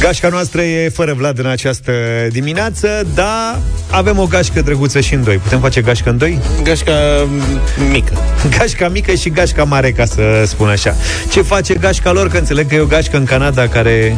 [0.05, 1.93] Gașca noastră e fără Vlad în această
[2.31, 5.37] dimineață, dar avem o gașcă drăguță și în doi.
[5.37, 6.39] Putem face gașcă în doi?
[6.63, 6.93] Gașca
[7.91, 8.13] mică.
[8.59, 10.97] Gașca mică și gașca mare, ca să spun așa.
[11.31, 12.29] Ce face gașca lor?
[12.29, 14.17] Că înțeleg că e o gașcă în Canada care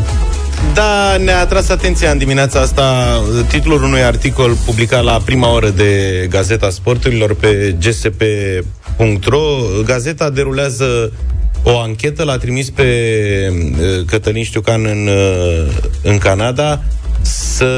[0.74, 6.26] Da, ne-a atras atenția în dimineața asta titlul unui articol publicat la prima oră de
[6.30, 9.44] Gazeta Sporturilor pe gsp.ro.
[9.84, 11.12] Gazeta derulează
[11.62, 12.88] o anchetă, l-a trimis pe
[13.52, 16.82] uh, Cătălin Știucan în, uh, în Canada
[17.22, 17.70] să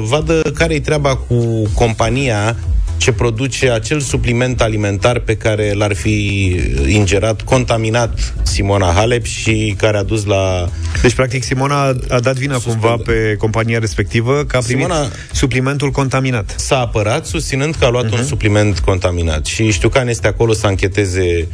[0.00, 2.56] vadă care-i treaba cu compania
[3.02, 6.46] ce produce acel supliment alimentar pe care l-ar fi
[6.86, 10.68] ingerat, contaminat Simona Halep și care a dus la...
[11.02, 15.32] Deci, practic, Simona a, a dat vina cumva pe compania respectivă că a primit Simona-
[15.32, 16.54] suplimentul contaminat.
[16.58, 18.18] s-a apărat susținând că a luat uh-huh.
[18.18, 21.48] un supliment contaminat și știu că este acolo să ancheteze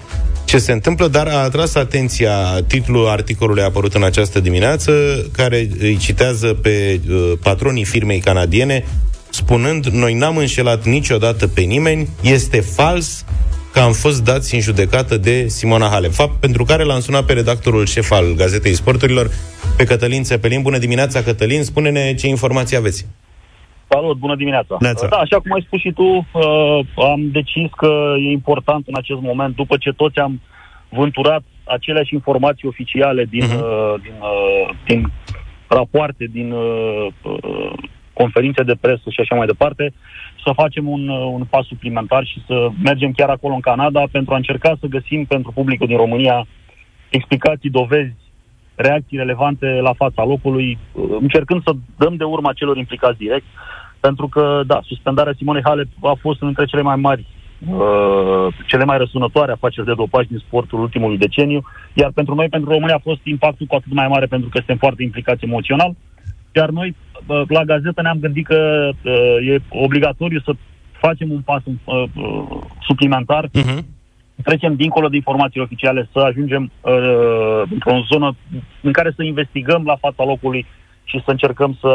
[0.49, 4.93] ce se întâmplă, dar a atras atenția titlul articolului apărut în această dimineață,
[5.33, 8.85] care îi citează pe uh, patronii firmei canadiene,
[9.31, 13.25] spunând, noi n-am înșelat niciodată pe nimeni, este fals
[13.73, 16.13] că am fost dați în judecată de Simona Halep.
[16.13, 19.31] Fapt pentru care l-am sunat pe redactorul șef al Gazetei Sporturilor,
[19.77, 20.63] pe Cătălin Țepelin.
[20.63, 23.07] Bună dimineața, Cătălin, spune-ne ce informații aveți.
[23.89, 24.77] Salut, bună dimineața.
[24.81, 25.07] Neața.
[25.07, 26.79] Da, așa cum ai spus și tu, uh,
[27.13, 30.41] am decis că e important în acest moment, după ce toți am
[30.89, 33.55] vânturat aceleași informații oficiale din, Mhm.
[33.57, 35.13] uh, din, uh, din
[35.69, 37.73] rapoarte, din uh, uh,
[38.13, 39.93] conferințe de presă și așa mai departe,
[40.45, 44.33] să facem un, uh, un pas suplimentar și să mergem chiar acolo în Canada pentru
[44.35, 46.47] a încerca să găsim pentru publicul din România
[47.09, 48.15] explicații, dovezi,
[48.75, 53.45] reacții relevante la fața locului, uh, încercând să dăm de urma celor implicați direct,
[54.01, 57.27] pentru că, da, suspendarea Simonei Halep a fost între cele mai mari,
[57.69, 61.61] uh, cele mai răsunătoare afaceri de dopaj din sportul ultimului deceniu,
[61.95, 64.77] iar pentru noi, pentru România, a fost impactul cu atât mai mare pentru că suntem
[64.77, 65.95] foarte implicați emoțional,
[66.55, 66.95] iar noi,
[67.27, 70.53] uh, la gazetă, ne-am gândit că uh, e obligatoriu să
[71.01, 72.45] facem un pas uh, uh,
[72.81, 73.49] suplimentar.
[73.49, 73.79] Uh-huh.
[74.45, 78.37] trecem dincolo de informațiile oficiale, să ajungem uh, într-o zonă
[78.81, 80.67] în care să investigăm la fața locului
[81.05, 81.93] și să încercăm să,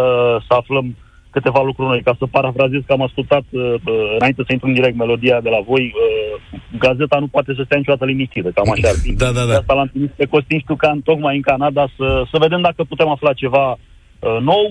[0.47, 0.95] să aflăm
[1.35, 2.01] câteva lucruri noi.
[2.07, 5.49] Ca să parafrazez că am ascultat uh, uh, înainte să intru în direct melodia de
[5.49, 9.11] la voi, uh, gazeta nu poate să stea niciodată liniștită, cam așa ar fi.
[9.23, 9.57] Da, da, De da.
[9.57, 13.33] asta l-am trimis pe Costin Ștucan tocmai în Canada să, să vedem dacă putem afla
[13.33, 14.65] ceva uh, nou.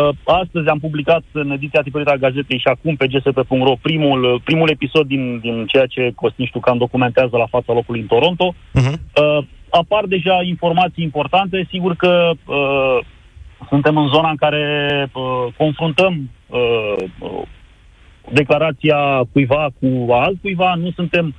[0.00, 4.40] Uh, astăzi am publicat în ediția tipărită a gazetei și acum pe gsp.ro primul, uh,
[4.44, 8.54] primul episod din, din ceea ce Costin Ștucan documentează la fața locului în Toronto.
[8.54, 8.94] Uh-huh.
[8.94, 11.66] Uh, apar deja informații importante.
[11.70, 12.98] Sigur că uh,
[13.68, 14.62] suntem în zona în care
[15.12, 17.42] uh, confruntăm uh, uh,
[18.32, 20.74] declarația cuiva cu a altcuiva.
[20.74, 21.34] Nu suntem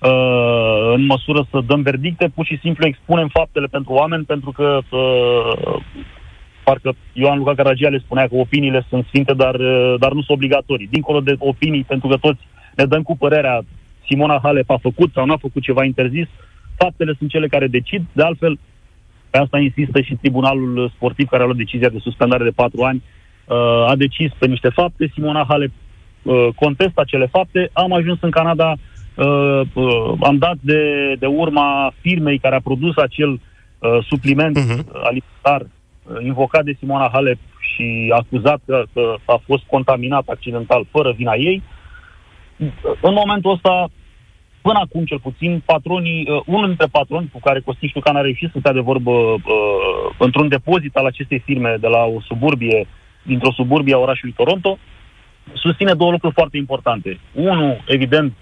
[0.00, 4.78] uh, în măsură să dăm verdicte, pur și simplu expunem faptele pentru oameni, pentru că
[4.90, 5.82] uh,
[6.64, 10.36] parcă Ioan Luca Caragia le spunea că opiniile sunt sfinte, dar, uh, dar nu sunt
[10.36, 10.88] obligatorii.
[10.90, 12.40] Dincolo de opinii, pentru că toți
[12.76, 13.60] ne dăm cu părerea
[14.06, 16.26] Simona Halep a făcut sau nu a făcut ceva interzis,
[16.76, 18.02] faptele sunt cele care decid.
[18.12, 18.58] De altfel,
[19.32, 23.02] pe asta insistă și Tribunalul Sportiv care a luat decizia de suspendare de patru ani,
[23.02, 25.10] uh, a decis pe niște fapte.
[25.14, 25.70] Simona Halep
[26.22, 28.74] uh, contest acele fapte, am ajuns în Canada,
[29.16, 30.82] uh, uh, am dat de,
[31.18, 34.84] de urma firmei care a produs acel uh, supliment uh-huh.
[35.02, 37.38] alimentar uh, invocat de Simona Halep
[37.74, 41.62] și acuzat că, că a fost contaminat accidental fără vina ei.
[43.00, 43.88] În momentul ăsta,
[44.62, 48.50] până acum cel puțin, patronii, uh, unul dintre patroni cu care Costin Ștucan a reușit
[48.52, 49.40] să stea de vorbă uh,
[50.18, 52.86] într-un depozit al acestei firme de la o suburbie,
[53.22, 54.78] dintr-o suburbie a orașului Toronto,
[55.52, 57.20] susține două lucruri foarte importante.
[57.32, 58.32] Unul, evident,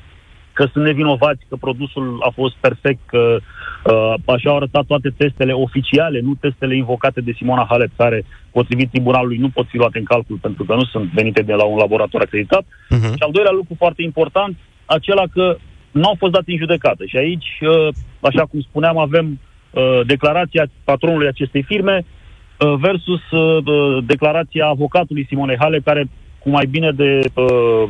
[0.52, 3.36] că sunt nevinovați, că produsul a fost perfect, că
[3.84, 8.90] uh, așa au arătat toate testele oficiale, nu testele invocate de Simona Halep, care, potrivit
[8.90, 11.78] tribunalului, nu pot fi luate în calcul pentru că nu sunt venite de la un
[11.78, 12.64] laborator acreditat.
[12.64, 13.14] Uh-huh.
[13.16, 15.56] Și al doilea lucru foarte important, acela că
[15.90, 17.04] nu au fost date în judecată.
[17.04, 17.88] Și aici, uh,
[18.20, 25.26] așa cum spuneam, avem uh, declarația patronului acestei firme uh, versus uh, uh declarația avocatului
[25.28, 27.44] Simone Hale, care cu mai bine de uh,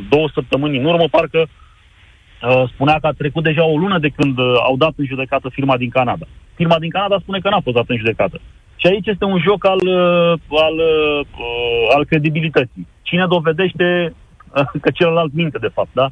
[0.09, 4.37] două săptămâni în urmă, parcă uh, spunea că a trecut deja o lună de când
[4.37, 6.25] uh, au dat în judecată firma din Canada.
[6.55, 8.39] Firma din Canada spune că n-a fost dată în judecată.
[8.75, 11.25] Și aici este un joc al, uh, al, uh,
[11.95, 12.87] al credibilității.
[13.01, 14.13] Cine dovedește
[14.55, 16.11] uh, că celălalt minte, de fapt, da?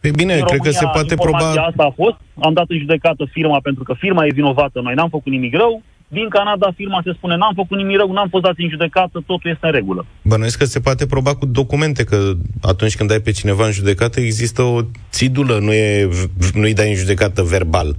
[0.00, 1.46] Păi bine, în cred România, că se poate proba...
[1.70, 5.08] asta a fost, am dat în judecată firma pentru că firma e vinovată, noi n-am
[5.08, 8.54] făcut nimic rău, din Canada firma se spune n-am făcut nimic rău, n-am fost dat
[8.56, 10.06] în judecată, totul este în regulă.
[10.22, 12.32] Bănuiesc că se poate proba cu documente, că
[12.62, 14.80] atunci când dai pe cineva în judecată există o
[15.10, 16.08] țidulă, nu e,
[16.54, 17.96] nu-i dai în judecată verbal.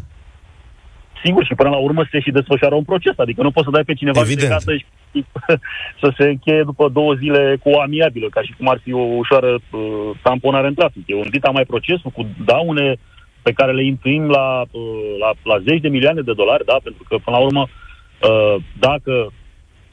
[1.24, 3.84] Sigur, și până la urmă se și desfășoară un proces, adică nu poți să dai
[3.84, 4.52] pe cineva Evident.
[4.52, 5.26] în judecată și
[6.02, 9.06] să se încheie după două zile cu o amiabilă, ca și cum ar fi o
[9.22, 9.82] ușoară uh,
[10.22, 11.04] tamponare în trafic.
[11.06, 12.96] E un dita mai procesul cu daune
[13.42, 14.82] pe care le intuim la, uh,
[15.20, 16.78] la, la zeci de milioane de dolari, da?
[16.84, 17.92] pentru că până la urmă uh,
[18.22, 19.34] Uh, dacă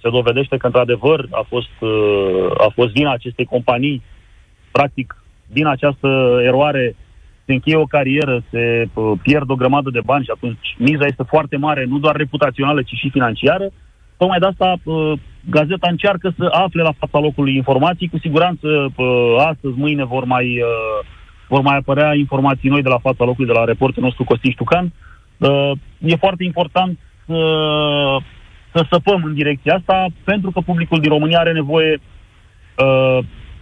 [0.01, 4.03] se dovedește că într-adevăr a fost, uh, a fost vina acestei companii,
[4.71, 6.97] practic din această eroare
[7.49, 11.23] se încheie o carieră, se uh, pierd o grămadă de bani și atunci miza este
[11.23, 13.67] foarte mare, nu doar reputațională, ci și financiară.
[14.17, 14.75] Tocmai de asta
[15.51, 18.09] gazeta încearcă să afle la fața locului informații.
[18.09, 18.69] Cu siguranță
[19.39, 20.63] astăzi, mâine vor mai,
[21.49, 24.93] vor mai apărea informații noi de la fața locului, de la reportul nostru Costin Ștucan.
[25.99, 27.41] E foarte important să,
[28.73, 32.01] să săpăm în direcția asta, pentru că publicul din România are nevoie
[32.79, 33.19] uh,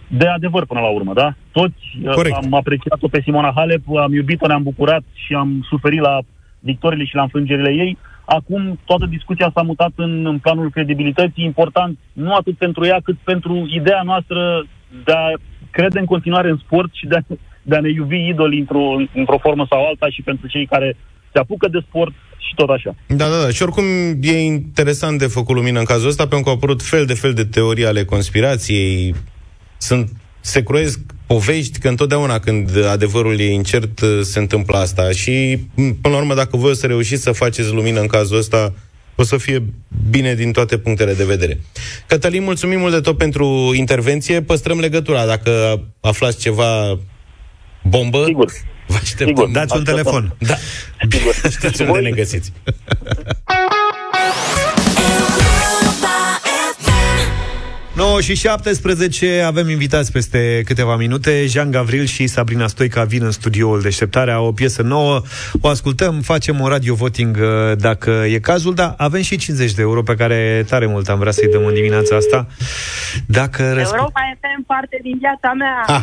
[0.07, 1.35] de adevăr până la urmă, da?
[1.51, 2.35] Toți uh, Corect.
[2.35, 6.19] am apreciat-o pe Simona Halep, am iubit-o, ne-am bucurat și am suferit la
[6.59, 7.97] victoriile și la înfrângerile ei.
[8.25, 13.17] Acum toată discuția s-a mutat în, în planul credibilității, important nu atât pentru ea, cât
[13.23, 14.65] pentru ideea noastră
[15.03, 15.31] de a
[15.71, 17.21] crede în continuare în sport și de a,
[17.61, 20.97] de a ne iubi idoli într-o, într-o formă sau alta și pentru cei care
[21.31, 22.95] se apucă de sport și tot așa.
[23.07, 23.49] Da, da, da.
[23.49, 23.83] Și oricum
[24.21, 27.33] e interesant de făcut lumină în cazul ăsta, pentru că au apărut fel de fel
[27.33, 29.13] de teorii ale conspirației.
[29.77, 30.11] Sunt,
[30.41, 36.17] se croiesc povești că întotdeauna când adevărul e incert se întâmplă asta și până la
[36.17, 38.73] urmă dacă voi o să reușiți să faceți lumină în cazul ăsta
[39.15, 39.63] o să fie
[40.09, 41.59] bine din toate punctele de vedere.
[42.07, 44.41] Cătălin, mulțumim mult de tot pentru intervenție.
[44.41, 45.25] Păstrăm legătura.
[45.25, 46.99] Dacă aflați ceva
[47.83, 48.51] bombă, Sigur.
[48.87, 49.27] Vă așteptăm.
[49.27, 49.49] Sigur.
[49.49, 50.35] Dați un telefon.
[50.39, 50.55] Da.
[51.09, 51.33] Sigur.
[51.51, 52.51] Știți unde ne găsiți.
[58.07, 61.45] 9 și 17 avem invitați peste câteva minute.
[61.45, 65.21] Jean Gavril și Sabrina Stoica vin în studioul Deșteptarea O piesă nouă,
[65.61, 69.81] o ascultăm Facem un radio voting uh, dacă e cazul Da, avem și 50 de
[69.81, 72.47] euro Pe care tare mult am vrea să-i dăm în dimineața asta.
[73.25, 75.99] Dacă răsp- Europa FM parte din viața mea.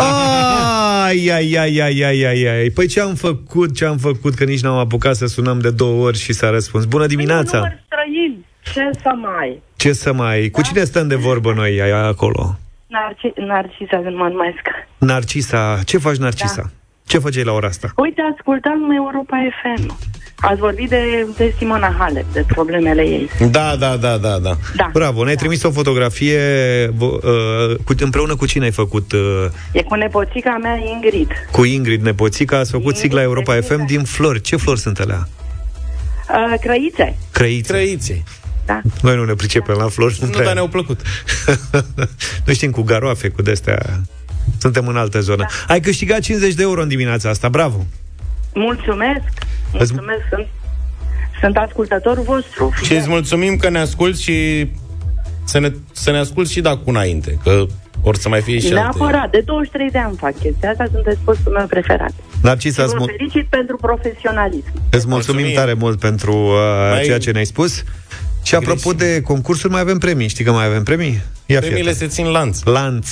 [1.04, 2.70] Ai, ai, ai, ai, ai, ai, ai.
[2.70, 4.34] Păi ce am făcut, ce am făcut?
[4.34, 6.84] Că nici n-am apucat să sunăm de două ori Și s-a răspuns.
[6.84, 7.56] Bună Un dimineața!
[7.56, 8.43] număr străin.
[8.72, 9.62] Ce să mai?
[9.76, 10.48] Ce să mai...
[10.48, 12.58] Cu cine stăm de vorbă noi ai acolo?
[12.86, 14.60] Narci- Narcisa mă numesc.
[14.98, 16.62] Narcisa, ce faci, Narcisa?
[16.62, 16.68] Da.
[17.06, 17.92] Ce făceai la ora asta?
[17.96, 19.96] Uite, ascultam Europa FM.
[20.36, 23.28] Ați vorbit de, de Simona Halep, de problemele ei.
[23.50, 24.56] Da, da, da, da, da.
[24.76, 24.90] Da.
[24.92, 26.38] Bravo, ne-ai trimis o fotografie
[26.88, 29.12] vo- uh, cu, împreună cu cine ai făcut?
[29.12, 29.20] Uh,
[29.72, 31.30] E cu nepoțica mea Ingrid.
[31.50, 34.40] cu Ingrid Nepoțica, ați făcut sigla Europa FM din flori.
[34.40, 35.28] Ce flori sunt alea?
[36.28, 37.16] Uh, crăițe.
[37.32, 37.72] Crăițe.
[37.72, 38.22] Crăițe.
[38.66, 38.80] Da.
[39.02, 40.18] Noi nu ne pricepem la flori.
[40.20, 41.00] Nu, prea- dar ne-au plăcut.
[42.46, 44.00] Noi știm cu garoafe, cu destea.
[44.58, 45.46] Suntem în altă zonă.
[45.66, 45.72] Da.
[45.74, 47.86] Ai câștigat 50 de euro în dimineața asta, bravo!
[48.54, 49.22] Mulțumesc.
[49.72, 50.20] Mulțumesc.
[50.30, 50.46] Sunt,
[51.40, 52.72] sunt ascultătorul vostru.
[52.84, 54.68] Și îți mulțumim că ne asculti și
[55.44, 57.64] să ne, să ne asculti și de acum înainte, că
[58.02, 58.78] or să mai fie și alte.
[58.98, 62.12] Neapărat, de 23 de ani fac chestia asta, sunteți postul meu preferat.
[62.42, 64.72] Narcisa, Și îți, vă mul- felicit pentru profesionalism.
[64.90, 65.54] îți mulțumim Mulțumim.
[65.54, 67.82] tare mult pentru uh, Mai- ceea ce ne-ai spus.
[68.44, 70.28] Și apropo de concursuri, mai avem premii.
[70.28, 71.20] Știi că mai avem premii?
[71.46, 72.10] Ia fi Premiile atent.
[72.10, 72.62] se țin lanț.
[72.64, 73.08] Lanț.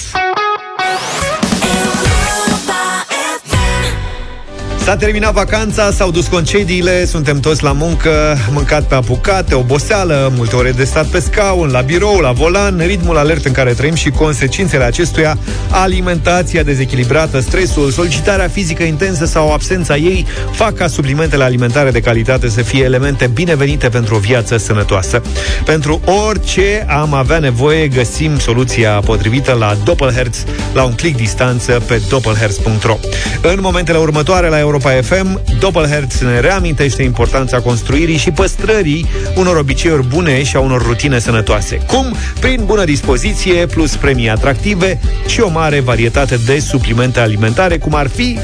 [4.84, 10.56] S-a terminat vacanța, s-au dus concediile, suntem toți la muncă, mâncat pe apucate, oboseală, multe
[10.56, 14.10] ore de stat pe scaun, la birou, la volan, ritmul alert în care trăim și
[14.10, 15.38] consecințele acestuia,
[15.70, 22.48] alimentația dezechilibrată, stresul, solicitarea fizică intensă sau absența ei, fac ca suplimentele alimentare de calitate
[22.48, 25.22] să fie elemente binevenite pentru o viață sănătoasă.
[25.64, 32.00] Pentru orice am avea nevoie, găsim soluția potrivită la Doppelherz, la un click distanță pe
[32.08, 32.98] doppelherz.ro.
[33.42, 39.06] În momentele următoare la Europa FM, Doppelherz ne reamintește importanța construirii și păstrării
[39.36, 41.76] unor obiceiuri bune și a unor rutine sănătoase.
[41.76, 42.14] Cum?
[42.40, 48.08] Prin bună dispoziție, plus premii atractive și o mare varietate de suplimente alimentare, cum ar
[48.08, 48.38] fi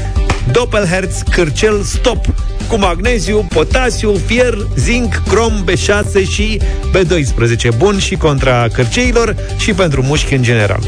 [0.51, 2.25] Doppelherz Cârcel Stop
[2.67, 6.61] cu magneziu, potasiu, fier, zinc, crom, B6 și
[6.97, 7.77] B12.
[7.77, 10.79] Bun și contra cârceilor și pentru mușchi în general.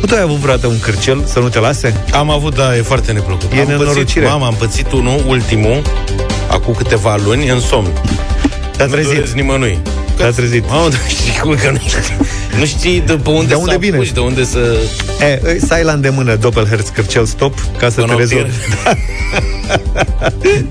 [0.00, 2.04] Nu tu ai avut vreodată un cârcel să nu te lase?
[2.12, 3.52] Am avut, da, e foarte neplăcut.
[3.52, 4.02] E am nenorocire.
[4.04, 5.82] pățit, mama, am pățit unul, ultimul,
[6.50, 7.88] acum câteva luni, în somn.
[8.76, 9.14] Te-a Nu trezit.
[9.14, 9.78] doresc nimănui.
[10.16, 10.68] Te-a trezit.
[10.68, 12.16] Mamă, dar știi cum că nu știi,
[12.58, 13.96] nu știi de pe unde, De unde să vine?
[13.96, 14.76] apuci, de unde să...
[15.20, 18.52] E, să ai la îndemână Doppelherz Cârcel Stop ca să Până te o rezolvi.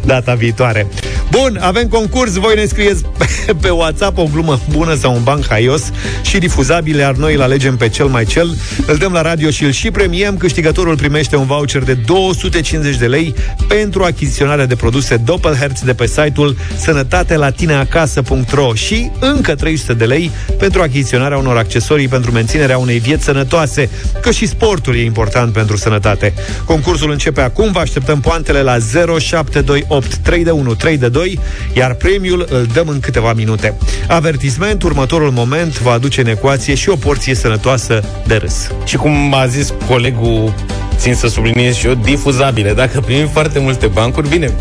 [0.05, 0.87] Data viitoare.
[1.31, 2.33] Bun, avem concurs.
[2.33, 7.01] Voi ne scrieți pe, pe WhatsApp o glumă bună sau un banc haios și difuzabile,
[7.01, 8.55] iar noi îl alegem pe cel mai cel.
[8.85, 10.37] Îl dăm la radio și îl și premiem.
[10.37, 13.33] Câștigătorul primește un voucher de 250 de lei
[13.67, 20.81] pentru achiziționarea de produse Doppelherz de pe site-ul sănătatelatineacasă.ro și încă 300 de lei pentru
[20.81, 23.89] achiziționarea unor accesorii pentru menținerea unei vieți sănătoase,
[24.21, 26.33] că și sportul e important pentru sănătate.
[26.65, 28.77] Concursul începe acum, vă așteptăm poantele la
[29.19, 31.39] 0728 3 de 1 3 de 2,
[31.73, 33.73] iar premiul îl dăm în câteva minute.
[34.07, 38.71] Avertisment, următorul moment va aduce în ecuație și o porție sănătoasă de râs.
[38.85, 40.53] Și cum a zis colegul,
[40.97, 42.73] țin să subliniez și eu, difuzabile.
[42.73, 44.53] Dacă primim foarte multe bancuri, bine,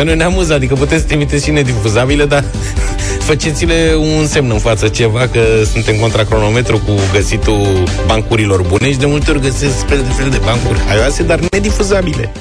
[0.00, 2.44] pe noi ne amuză, adică puteți trimite și nedifuzabile, dar
[3.28, 5.40] faceți-le un semn în față, ceva, că
[5.72, 10.30] suntem contra cronometru cu găsitul bancurilor bune și de multe ori găsesc fel de fel
[10.30, 12.32] de bancuri haioase, dar nedifuzabile.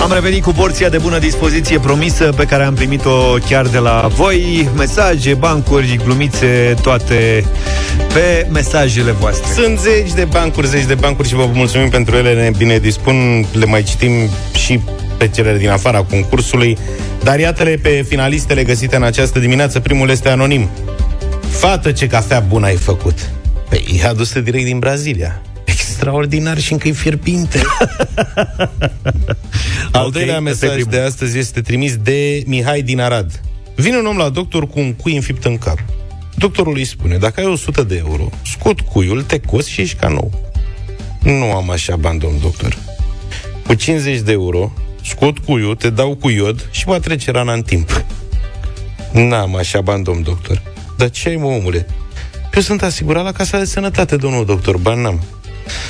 [0.00, 4.08] Am revenit cu porția de bună dispoziție promisă pe care am primit-o chiar de la
[4.14, 4.68] voi.
[4.76, 7.44] Mesaje, bancuri, glumițe, toate
[8.12, 9.62] pe mesajele voastre.
[9.62, 13.46] Sunt zeci de bancuri, zeci de bancuri și vă mulțumim pentru ele, ne bine dispun,
[13.52, 14.12] le mai citim
[14.54, 14.80] și
[15.16, 16.78] pe cele din afara concursului.
[17.22, 19.80] Dar iată-le pe finalistele găsite în această dimineață.
[19.80, 20.70] Primul este anonim.
[21.48, 23.18] Fată, ce cafea bună ai făcut!
[23.68, 25.42] Păi, e adusă direct din Brazilia.
[26.04, 27.60] Extraordinar și încă e fierbinte.
[29.92, 30.90] Al Ok, doilea ăsta e mesaj primul.
[30.90, 33.40] de astăzi este trimis de Mihai din Arad.
[33.74, 35.78] Vine un om la doctor cu un cui înfipt în cap.
[36.34, 40.08] Doctorul îi spune, dacă ai 100 de euro, scot cuiul, te coți și ești ca
[40.08, 40.52] nou.
[41.22, 42.76] Nu am așa bani, domn doctor.
[43.66, 44.72] Cu 50 de euro,
[45.04, 48.04] scot cuiul, te dau cu iod și va trece rana în timp.
[49.12, 50.62] N-am așa bani, domn doctor.
[50.96, 51.86] Dar ce ai, mă, omule?
[52.54, 55.22] Eu sunt asigurat la Casa de Sănătate, domnul doctor, bani n-am.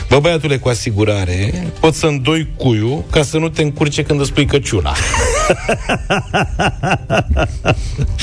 [0.09, 4.33] Bă, băiatule, cu asigurare, pot să îndoi cuiul ca să nu te încurce când îți
[4.33, 4.95] pui căciula.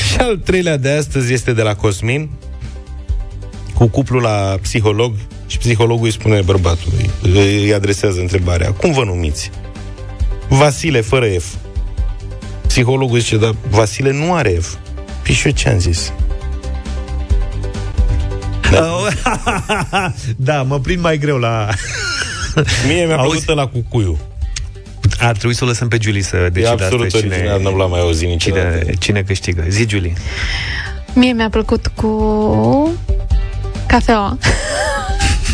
[0.07, 2.29] și al treilea de astăzi este de la Cosmin,
[3.73, 5.13] cu cuplu la psiholog
[5.47, 9.49] și psihologul îi spune bărbatului, îi adresează întrebarea, cum vă numiți?
[10.47, 11.45] Vasile, fără F.
[12.67, 14.73] Psihologul zice, dar Vasile nu are F.
[15.23, 16.13] Păi și eu ce am zis?
[20.35, 21.67] da, mă prind mai greu la...
[22.87, 23.43] Mie mi-a Auzi?
[23.45, 24.19] plăcut la cucuiu.
[25.19, 27.89] Ar trebui să o lăsăm pe Julie să E decidă absolut asta, original, nu l-am
[27.89, 28.77] mai auzit niciodată.
[28.79, 29.63] cine, cine câștigă.
[29.69, 30.13] Zi, Julie.
[31.13, 32.97] Mie mi-a plăcut cu
[33.87, 34.37] cafeaua.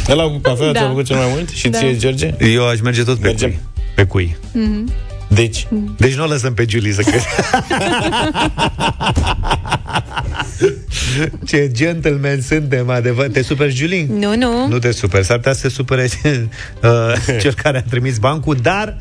[0.09, 0.79] Ăla cu cafea Da.
[0.79, 1.49] ți-a plăcut cel mai mult?
[1.49, 1.77] Și Da.
[1.77, 2.33] ție, George?
[2.39, 3.49] Eu aș merge tot pe Mergem.
[3.49, 3.59] cui.
[3.95, 4.37] Pe cui.
[4.51, 4.91] Mhm.
[5.27, 5.67] Deci,
[5.97, 7.29] Deci nu o lăsăm pe Julie să crește.
[11.47, 13.27] Ce gentleman suntem, adevăr.
[13.27, 14.07] Te super, Julie?
[14.09, 14.67] Nu, nu.
[14.67, 18.97] Nu te super, s-ar putea să se supere uh, cel care a trimis bancul, dar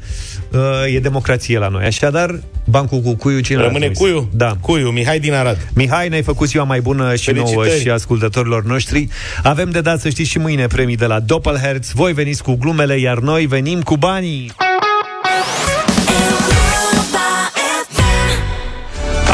[0.52, 1.84] uh, e democrație la noi.
[1.84, 3.98] Așadar, bancul cu cuiu, cine l-a rămâne trimis?
[3.98, 4.28] cuiu?
[4.32, 4.56] Da.
[4.60, 5.68] Cuiu, Mihai din Arad.
[5.74, 7.80] Mihai, ne-ai făcut ziua mai bună și nouă Felicitări.
[7.80, 9.08] și ascultătorilor noștri.
[9.42, 11.90] Avem de dat, să știți, și mâine premii de la Doppelherz.
[11.94, 14.52] Voi veniți cu glumele, iar noi venim cu banii.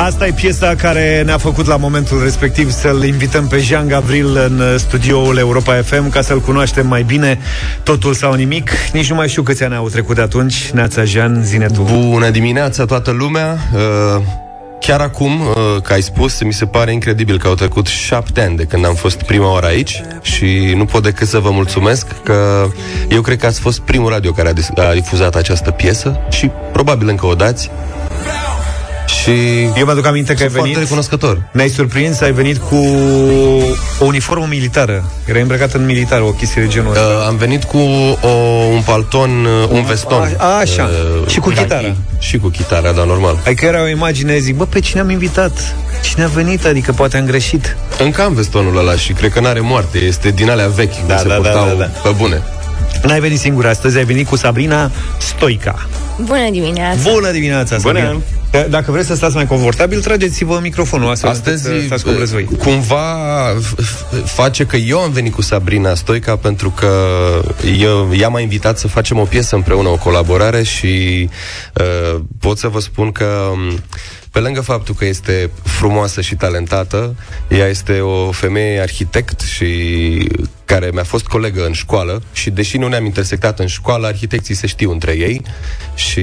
[0.05, 4.59] Asta e piesa care ne-a făcut la momentul respectiv să-l invităm pe Jean Gavril în
[4.59, 7.39] uh, studioul Europa FM ca să-l cunoaștem mai bine.
[7.83, 8.71] Totul sau nimic.
[8.93, 10.71] Nici nu mai știu câți ani au trecut de atunci.
[10.71, 11.83] Neața Jean, zine tu.
[11.83, 14.23] Bună dimineața toată lumea uh,
[14.81, 18.57] chiar acum, uh, că ai spus, mi se pare incredibil că au trecut șapte ani
[18.57, 22.69] de când am fost prima oară aici și nu pot decât să vă mulțumesc că
[23.09, 26.51] eu cred că ați fost primul radio care a, dis- a difuzat această piesă și
[26.73, 27.71] probabil încă o dați.
[29.23, 29.31] Și
[29.77, 31.43] Eu mă aduc aminte că ai sunt foarte venit recunoscător.
[31.53, 32.77] Ne-ai surprins, ai venit cu
[33.99, 37.65] o uniformă militară Era îmbrăcat în militar, o chestie de genul ăsta Uh, am venit
[37.65, 37.79] cu
[38.21, 38.29] o,
[38.73, 40.35] un palton, uh, un veston.
[40.37, 40.91] A, așa.
[41.27, 41.61] Și cu kaki.
[41.61, 41.97] chitară.
[42.19, 43.39] Și cu chitară, da, normal.
[43.47, 45.75] Adică era o imagine, zic, bă, pe cine am invitat?
[46.03, 46.65] Cine a venit?
[46.65, 49.99] Adică poate am greșit Încă am vestonul ăla și cred că n-are moarte.
[49.99, 51.85] Este din alea vechi, Da, da, se da, da, purtau da, da.
[51.85, 52.43] pe bune.
[53.03, 55.87] N-ai venit singur astăzi, ai venit cu Sabrina Stoica
[56.25, 57.11] Bună dimineața!
[57.11, 57.99] Bună dimineața, Bună.
[57.99, 58.21] Sabrina
[58.53, 62.15] D- Dacă vreți să stați mai confortabil, trageți-vă microfonul astfel Astăzi, încât să stați cum
[62.15, 63.17] vreți voi cumva
[63.55, 66.91] f- f- face că eu am venit cu Sabrina Stoica pentru că
[67.79, 71.29] eu, ea m-a invitat să facem o piesă împreună, o colaborare și
[71.75, 73.83] uh, pot să vă spun că um,
[74.31, 77.15] pe lângă faptul că este frumoasă și talentată,
[77.49, 79.67] ea este o femeie arhitect și
[80.73, 84.67] care mi-a fost colegă în școală și deși nu ne-am intersectat în școală, arhitecții se
[84.67, 85.43] știu între ei
[85.95, 86.21] și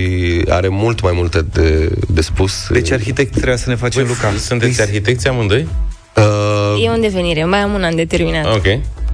[0.47, 2.67] are mult mai multe de, de spus.
[2.69, 5.67] Deci arhitect trebuia să ne facem Băi, Luca Sunteți arhitecți amândoi?
[6.15, 8.55] Uh, E un devenire, mai am un an de terminat.
[8.55, 8.65] Ok.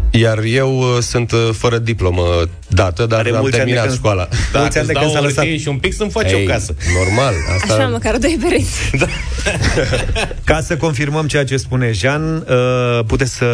[0.09, 2.23] Iar eu uh, sunt uh, fără diplomă
[2.67, 4.27] dată, dar Are am mulți ani de terminat când- școala.
[4.53, 6.75] Mulți ani de când s-a lăsat și un pic să-mi faci Ei, o casă.
[7.03, 7.73] Normal, asta...
[7.73, 8.91] Așa, măcar doi pereți.
[10.43, 13.45] Ca să confirmăm ceea ce spune Jean, uh, puteți să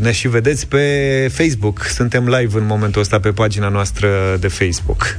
[0.00, 0.82] ne și vedeți pe
[1.32, 1.84] Facebook.
[1.84, 4.08] Suntem live în momentul ăsta pe pagina noastră
[4.40, 5.18] de Facebook.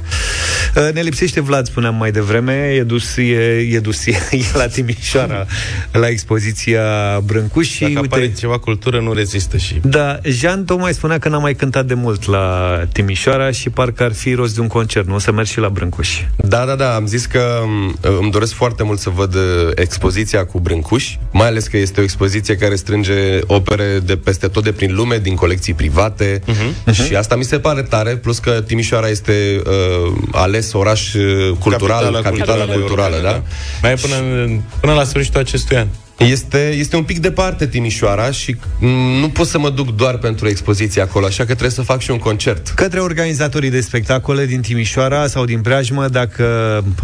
[0.76, 3.22] Uh, Ne lipsește Vlad, spuneam mai devreme, e dus, e,
[3.70, 5.46] e, dus, e, e la Timișoara,
[5.92, 6.82] la expoziția
[7.24, 9.74] Brâncuș și Dacă uite, apare ceva cultură, nu rezistă și...
[9.82, 13.16] da, Jean tocmai spunea că n-a mai cântat de mult la Timișoara
[13.52, 15.14] și parcă ar fi rost de un concert, nu?
[15.14, 16.20] O să mergi și la Brâncuș.
[16.36, 19.40] Da, da, da, am zis că m, îmi doresc foarte mult să văd uh,
[19.74, 24.64] expoziția cu Brâncuș, mai ales că este o expoziție care strânge opere de peste tot
[24.64, 26.92] de prin lume, din colecții private uh-huh.
[27.06, 32.02] și asta mi se pare tare, plus că Timișoara este uh, ales oraș uh, cultural,
[32.02, 33.42] capitala, capitala culturală, Europene, da?
[33.82, 35.86] Mai e până, în- până la sfârșitul acestui an.
[36.18, 38.86] Este, este un pic departe Timișoara și m,
[39.20, 42.10] nu pot să mă duc doar pentru expoziție acolo, așa că trebuie să fac și
[42.10, 42.68] un concert.
[42.68, 46.44] Către organizatorii de spectacole din Timișoara sau din preajmă, dacă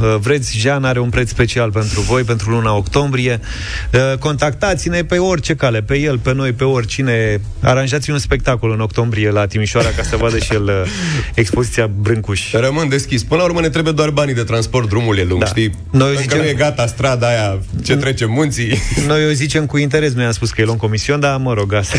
[0.03, 3.41] uh, vreți, Jean are un preț special pentru voi, pentru luna octombrie.
[3.93, 7.41] Uh, Contactați-ne pe orice cale, pe el, pe noi, pe oricine.
[7.61, 10.73] Aranjați un spectacol în octombrie la Timișoara ca să vadă și el uh,
[11.35, 12.53] expoziția Brâncuș.
[12.53, 13.23] Rămân deschis.
[13.23, 15.47] Până la urmă ne trebuie doar banii de transport, drumul e lung, Da.
[15.47, 15.75] știi?
[15.91, 18.79] Noi Încă zicem- nu e gata strada aia ce trece munții.
[19.07, 21.73] Noi o zicem cu interes, noi am spus că e luăm comision, dar mă rog,
[21.73, 21.99] asta.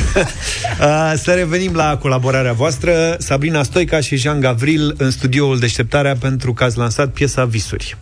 [0.79, 3.15] Uh, Să revenim la colaborarea voastră.
[3.19, 7.97] Sabrina Stoica și Jean Gavril în studioul Deșteptarea pentru că ați lansat piesa Visuri.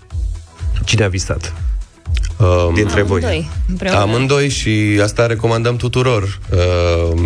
[0.86, 1.54] Cine a visat?
[2.38, 3.22] Um, Dintre voi.
[3.22, 4.00] Amândoi, împreună.
[4.00, 6.40] Amândoi și asta recomandăm tuturor.
[6.52, 7.22] Uh,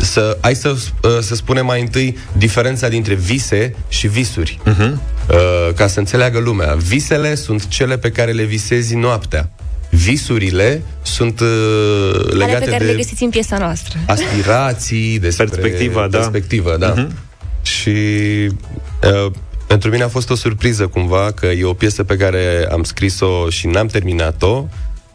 [0.00, 4.58] să, hai să, uh, să spunem mai întâi diferența dintre vise și visuri.
[4.64, 5.00] Mhm.
[5.30, 6.74] Uh, ca să înțeleagă lumea.
[6.74, 9.50] Visele sunt cele pe care le visezi noaptea.
[9.96, 13.98] Visurile sunt uh, Ale legate pe care de le găsiți în piesa noastră.
[14.06, 16.18] aspirații, despre Perspectiva, da.
[16.18, 16.94] perspectivă, da.
[16.96, 17.16] Mhm.
[17.62, 19.32] Și uh,
[19.66, 23.48] pentru mine a fost o surpriză cumva că e o piesă pe care am scris-o
[23.50, 24.66] și n-am terminat-o,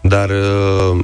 [0.01, 0.99] dar uh,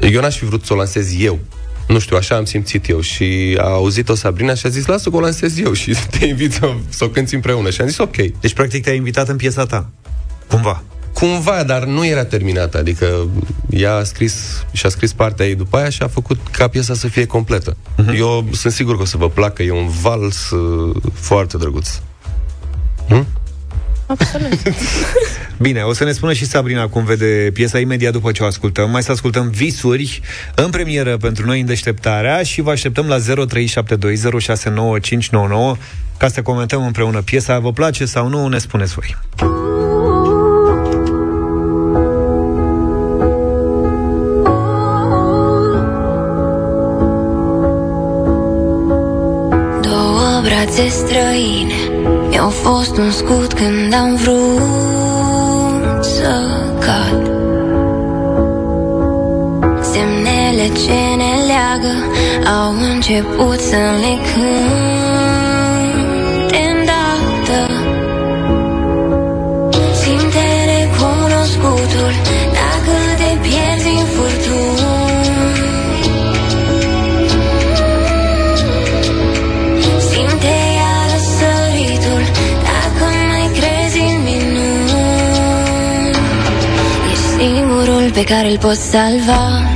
[0.00, 1.38] eu n-aș fi vrut să o lansez eu.
[1.86, 5.16] Nu știu, așa am simțit eu și a auzit-o Sabrina și a zis, lasă că
[5.16, 7.70] o lansez eu și te invit să, să o cânti împreună.
[7.70, 8.16] Și am zis, ok.
[8.40, 9.90] Deci, practic, te-ai invitat în piesa ta.
[10.48, 10.82] Cumva.
[11.20, 13.28] Cumva, dar nu era terminată, adică
[13.70, 16.94] ea a scris și a scris partea ei după aia și a făcut ca piesa
[16.94, 17.76] să fie completă.
[17.76, 18.18] Uh-huh.
[18.18, 21.88] Eu sunt sigur că o să vă placă, e un vals uh, foarte drăguț.
[23.08, 23.26] Hm?
[24.06, 24.58] Absolut.
[25.66, 28.90] Bine, o să ne spună și Sabrina cum vede piesa imediat după ce o ascultăm.
[28.90, 30.20] Mai să ascultăm Visuri
[30.54, 33.22] în premieră pentru noi în deșteptarea și vă așteptăm la 0372069599
[36.16, 37.58] ca să comentăm împreună piesa.
[37.58, 38.46] Vă place sau nu?
[38.46, 39.16] Ne spuneți voi.
[50.70, 51.72] Două brațe străine
[52.28, 56.42] Mi-au fost un scut când am vrut să
[56.78, 57.30] cad.
[59.80, 61.94] Semnele ce ne leagă
[62.60, 64.89] Au început să le cânte
[88.20, 89.69] pe care îl poți salva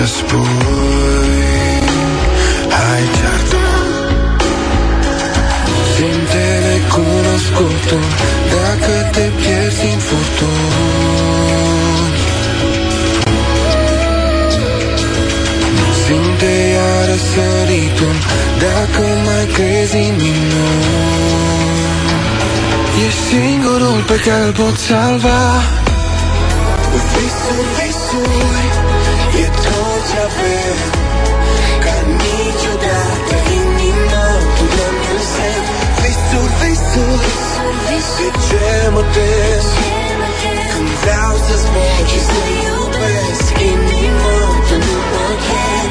[0.00, 1.80] să spui
[2.76, 3.56] Hai ceartă.
[5.94, 8.04] Simte recunoscutul
[8.54, 11.18] Dacă te pierzi în furtuni.
[16.04, 18.16] Simte iară săritul
[18.58, 20.88] Dacă mai crezi în minuni
[23.06, 25.40] Ești singurul pe care îl pot salva
[38.90, 39.64] ce mă tez
[40.72, 44.36] Când vreau să zbor Și să iubesc Inima
[44.68, 45.90] Tu nu mă chem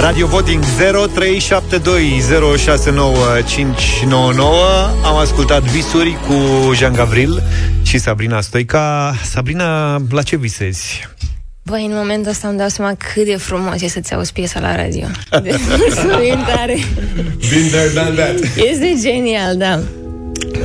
[0.00, 0.66] Radio Voting 0372069599
[5.04, 6.34] Am ascultat visuri cu
[6.72, 7.42] Jean Gavril
[7.86, 9.14] și Sabrina Stoica.
[9.24, 11.08] Sabrina, la ce visezi?
[11.62, 14.76] Băi, în momentul ăsta îmi dau seama cât de frumos e să-ți auzi piesa la
[14.76, 15.06] radio.
[15.42, 16.76] De mulțumim tare.
[17.50, 18.34] Been there, done that.
[18.56, 19.80] Este genial, da.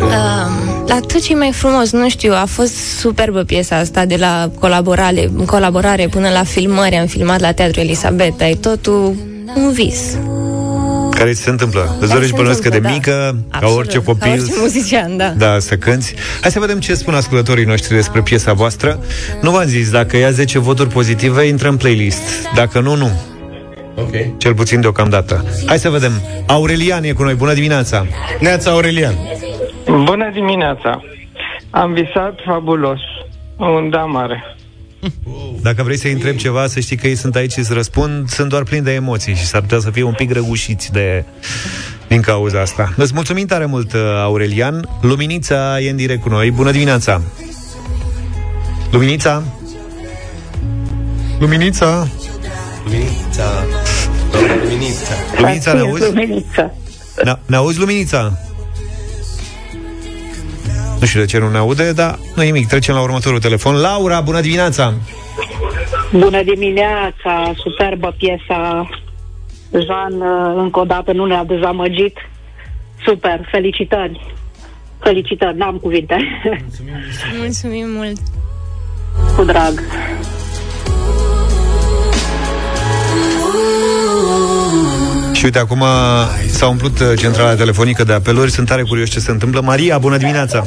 [0.01, 4.15] Um, la tot ce e mai frumos, nu știu, a fost superbă piesa asta de
[4.15, 9.15] la colaborare, colaborare până la filmări, am filmat la Teatru Elisabeta, e totul
[9.55, 10.17] un vis.
[11.16, 11.95] Care ți se întâmplă?
[11.99, 13.12] Îți se dorești bănuiesc că de întâmplă, da.
[13.12, 15.30] mică, ca Absolut, orice copil, Ca orice muzician, da.
[15.30, 16.14] Da, să cânti.
[16.41, 18.99] Hai să vedem ce spun ascultătorii noștri despre piesa voastră.
[19.41, 22.22] Nu v-am zis, dacă ia 10 voturi pozitive, intră în playlist.
[22.55, 23.12] Dacă nu, nu.
[23.95, 24.38] Ok.
[24.38, 25.45] Cel puțin deocamdată.
[25.66, 26.12] Hai să vedem.
[26.47, 27.34] Aurelian e cu noi.
[27.34, 28.05] Bună dimineața!
[28.39, 29.14] Neața Aurelian.
[29.86, 31.01] Bună dimineața!
[31.70, 32.99] Am visat fabulos.
[33.57, 34.55] Un da mare.
[35.62, 38.49] Dacă vrei să-i întreb ceva, să știi că ei sunt aici și să răspund, sunt
[38.49, 41.24] doar plini de emoții și s-ar putea să fie un pic răgușiți de,
[42.08, 42.93] din cauza asta.
[42.97, 43.93] Îți mulțumim tare mult,
[44.24, 44.88] Aurelian.
[45.02, 46.52] Luminița e în direct cu noi.
[46.52, 47.22] Bună dimineața!
[48.91, 49.43] Luminița?
[51.39, 52.08] Luminița?
[52.84, 53.66] Luminița.
[54.64, 55.14] Luminița.
[55.38, 56.04] Luminița, ne auzi?
[56.04, 56.72] Luminița.
[57.24, 58.39] Ne, ne auzi, Luminița?
[61.02, 62.68] Nu știu de ce nu ne aude, dar nu nimic.
[62.68, 63.76] Trecem la următorul telefon.
[63.76, 64.93] Laura, bună dimineața!
[66.12, 68.89] Bună dimineața, superbă piesa.
[69.72, 72.18] Jean, uh, încă o dată nu ne-a dezamăgit.
[73.06, 74.34] Super, felicitări.
[74.99, 76.18] Felicitări, n-am cuvinte.
[77.39, 78.18] Mulțumim mult.
[79.36, 79.84] Cu drag.
[85.42, 85.84] Și uite, acum
[86.48, 88.52] s-a umplut uh, centrala telefonică de apeluri.
[88.52, 89.62] Sunt tare curios ce se întâmplă.
[89.62, 90.64] Maria, bună dimineața!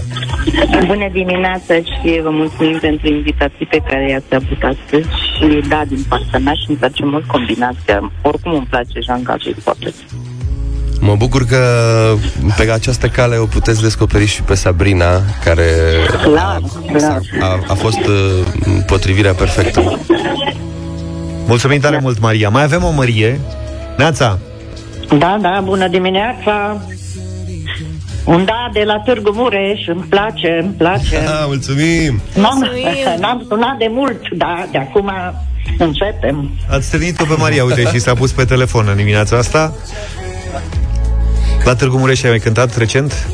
[0.87, 6.05] Bună dimineața și vă mulțumim pentru invitații pe care i-ați avut astăzi și da, din
[6.09, 8.13] partea mea și îmi place mult combinația.
[8.23, 9.95] Oricum îmi place Jean Gabriel foarte.
[11.01, 11.59] Mă bucur că
[12.57, 15.67] pe această cale o puteți descoperi și pe Sabrina, care
[16.23, 16.61] Clar,
[16.93, 17.21] clar.
[17.41, 18.47] a, a fost uh,
[18.87, 20.01] potrivirea perfectă.
[21.47, 22.49] Mulțumim tare mult, Maria.
[22.49, 23.41] Mai avem o Mărie.
[23.97, 24.39] Neața!
[25.19, 26.83] Da, da, bună dimineața.
[28.25, 31.17] Un da de la Târgu Mureș, îmi place, îmi place.
[31.27, 32.21] Ah, mulțumim!
[32.35, 32.71] N-am,
[33.19, 35.13] n-am sunat de mult, da, de acum
[35.79, 36.51] începem.
[36.71, 39.75] Ați trăit-o pe Maria, uite, și s-a pus pe telefon în dimineața asta.
[41.65, 43.27] La Târgu Mureș ai mai cântat recent?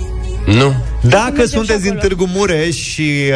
[0.47, 0.75] Nu.
[1.03, 3.31] Dacă sunteți din Târgu Mureș și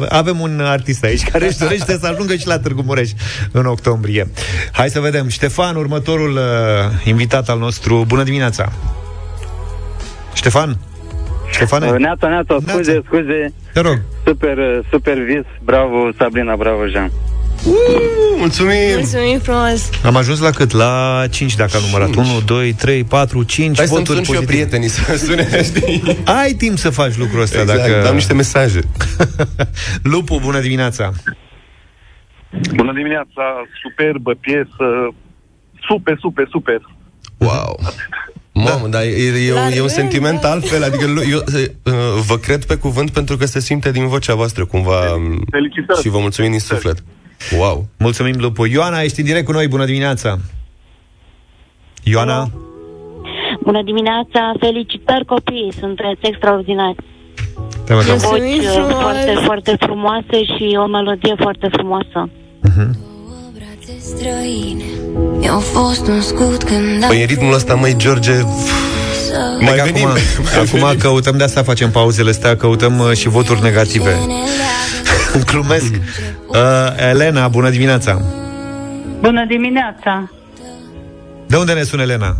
[0.00, 3.10] uh, avem un artist aici care își dorește să ajungă și la Târgu Mureș
[3.52, 4.30] în octombrie.
[4.72, 5.28] Hai să vedem.
[5.28, 6.40] Ștefan, următorul uh,
[7.04, 8.04] invitat al nostru.
[8.06, 8.72] Bună dimineața!
[10.34, 10.76] Ștefan?
[11.50, 11.90] Ștefane?
[11.90, 13.52] Neața, neața, scuze, scuze.
[13.72, 14.00] Te rog.
[14.24, 14.56] Super,
[14.90, 15.44] super vis.
[15.62, 17.10] Bravo, Sabrina, bravo, Jean.
[17.64, 17.74] Uh,
[18.38, 18.94] mulțumim!
[18.96, 19.90] Mulțumim frumos!
[20.04, 20.70] Am ajuns la cât?
[20.72, 22.14] La 5 dacă am numărat.
[22.14, 24.52] 1, 2, 3, 4, 5 Hai să-mi voturi sun și eu pozitive.
[24.68, 26.02] prietenii să sune, știi?
[26.24, 28.00] Ai timp să faci lucrul ăsta Exact, dacă...
[28.04, 28.80] dau niște mesaje.
[30.12, 31.12] Lupu, bună dimineața!
[32.74, 33.42] Bună dimineața,
[33.82, 35.14] superbă piesă,
[35.88, 36.80] super, super, super.
[37.38, 37.78] Wow!
[38.52, 39.06] Mamă, dar e,
[39.46, 41.92] e, un, e un sentiment altfel, adică lu- eu uh,
[42.26, 45.00] vă cred pe cuvânt pentru că se simte din vocea voastră cumva
[45.50, 46.00] Felicitări.
[46.00, 47.02] și vă mulțumim din suflet.
[47.58, 47.86] Wow!
[47.98, 48.66] Mulțumim, Lupu.
[48.66, 50.38] Ioana, ești în direct cu noi, bună dimineața!
[52.02, 52.50] Ioana?
[53.62, 56.96] Bună dimineața, felicitări copii, sunteți extraordinari.
[57.84, 59.00] Te-am Voci Mulțumim uh, frumos!
[59.00, 62.28] foarte, foarte frumoase și o melodie foarte frumoasă.
[64.00, 64.84] străine
[65.38, 68.32] Mi-au fost un scut când am Păi în ritmul ăsta, măi, George,
[69.60, 70.08] Mai venim.
[70.08, 74.18] Acum, acum căutăm, de asta facem pauzele astea, căutăm uh, și voturi negative.
[75.50, 75.92] Glumesc.
[76.46, 76.56] Uh,
[77.10, 78.20] Elena, bună dimineața!
[79.20, 80.30] Bună dimineața,
[81.46, 82.36] De unde ne sună Elena?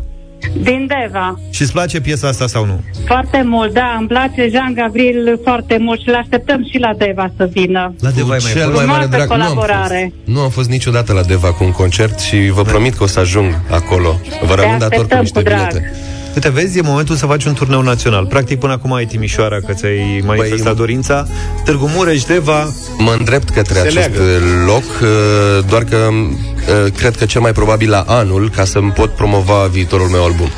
[0.63, 1.39] din Deva.
[1.51, 2.81] Și îți place piesa asta sau nu?
[3.07, 7.31] Foarte mult, da, îmi place Jean Gavril foarte mult și l așteptăm și la Deva
[7.37, 7.95] să vină.
[8.01, 9.29] La Deva Cu cel mai mare Frumoasă drag.
[9.29, 10.13] Nu am, fost, colaborare.
[10.25, 13.21] nu am fost niciodată la Deva cu un concert și vă promit că o să
[13.21, 14.21] ajung acolo.
[14.43, 15.83] Vă rămân dator cu așteptăm niște cu drag.
[16.33, 16.49] Bilete.
[16.49, 18.27] Uite, vezi, e momentul să faci un turneu național.
[18.27, 21.27] Practic, până acum ai Timișoara, că ți-ai manifestat dorința.
[21.65, 22.69] Târgu Mureș, Deva...
[22.99, 24.23] Mă îndrept către Se acest leagă.
[24.67, 29.11] loc, uh, doar că uh, cred că cel mai probabil la anul, ca să-mi pot
[29.11, 30.49] promova viitorul meu album.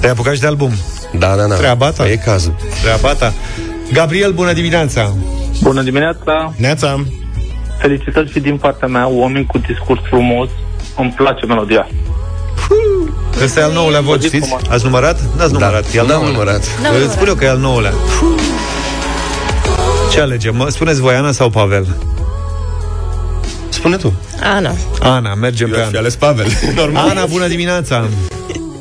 [0.00, 0.72] Te-ai apucat și de album?
[1.18, 1.54] Da, da, da.
[1.54, 2.10] Treaba ta.
[2.10, 2.54] E cazul.
[2.82, 3.32] Treaba ta.
[3.92, 5.12] Gabriel, bună dimineața!
[5.62, 6.52] Bună dimineața!
[6.56, 7.04] Neața!
[7.80, 10.48] Felicitări și din partea mea, oameni cu discurs frumos.
[10.96, 11.88] Îmi place melodia.
[13.42, 14.56] Ăsta e al nouălea vot, știți?
[14.70, 15.18] Ați numărat?
[15.36, 16.12] N-ați numărat, e al Da.
[16.12, 16.38] n-am nouălea.
[16.38, 16.62] numărat.
[16.82, 17.92] N-am Îți spun eu că e al nouălea.
[20.12, 20.56] Ce alegem?
[20.56, 21.86] Mă, spuneți voi, Ana sau Pavel?
[23.68, 24.12] Spune tu.
[24.42, 24.70] Ana.
[25.00, 25.98] Ana, mergem Eu pe aș fi Ana.
[25.98, 26.46] ales Pavel.
[26.76, 27.08] Normal.
[27.08, 28.04] Ana, bună dimineața!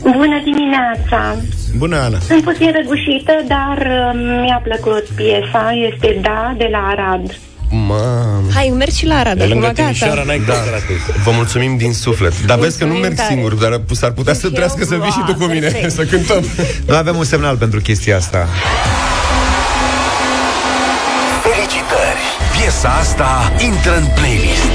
[0.02, 1.36] Bună dimineața!
[1.78, 2.18] Bună, Ana!
[2.28, 5.72] Sunt puțin răgușită, dar uh, mi-a plăcut piesa.
[5.92, 7.40] Este Da, de la Arad.
[7.72, 8.44] Mamă.
[8.54, 9.82] Hai, mergi și la Arad, De acum lângă gata.
[9.82, 10.54] Timișoara n-ai Da.
[10.54, 11.24] cum să ratezi.
[11.24, 12.46] Vă mulțumim din suflet.
[12.46, 13.34] Dar vezi că nu Mulțumim merg tare.
[13.34, 15.92] singur, dar s-ar putea să Eu- trească să vii și tu cu Wow, mine, perfect.
[15.92, 16.46] să cântăm.
[16.86, 18.48] Noi avem un semnal pentru chestia asta.
[21.44, 22.22] Felicitări!
[22.58, 24.72] Piesa asta intră în playlist.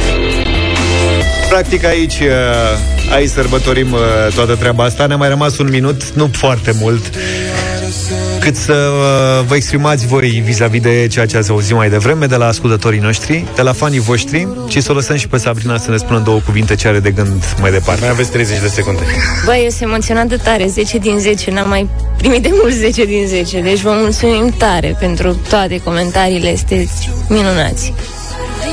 [1.49, 4.01] Practic aici, uh, aici sărbătorim uh,
[4.35, 5.07] toată treaba asta.
[5.07, 7.11] Ne-a mai rămas un minut, nu foarte mult,
[8.45, 12.37] cât să uh, vă exprimați voi vis-a-vis de ceea ce ați auzit mai devreme de
[12.37, 15.91] la ascultătorii noștri, de la fanii voștri și să o lăsăm și pe Sabrina să
[15.91, 18.01] ne spună în două cuvinte ce are de gând mai departe.
[18.01, 19.01] Mai aveți 30 de secunde.
[19.45, 23.05] Băi, eu sunt emoționat de tare, 10 din 10, n-am mai primit de mult 10
[23.05, 27.93] din 10, deci vă mulțumim tare pentru toate comentariile, sunteți minunați.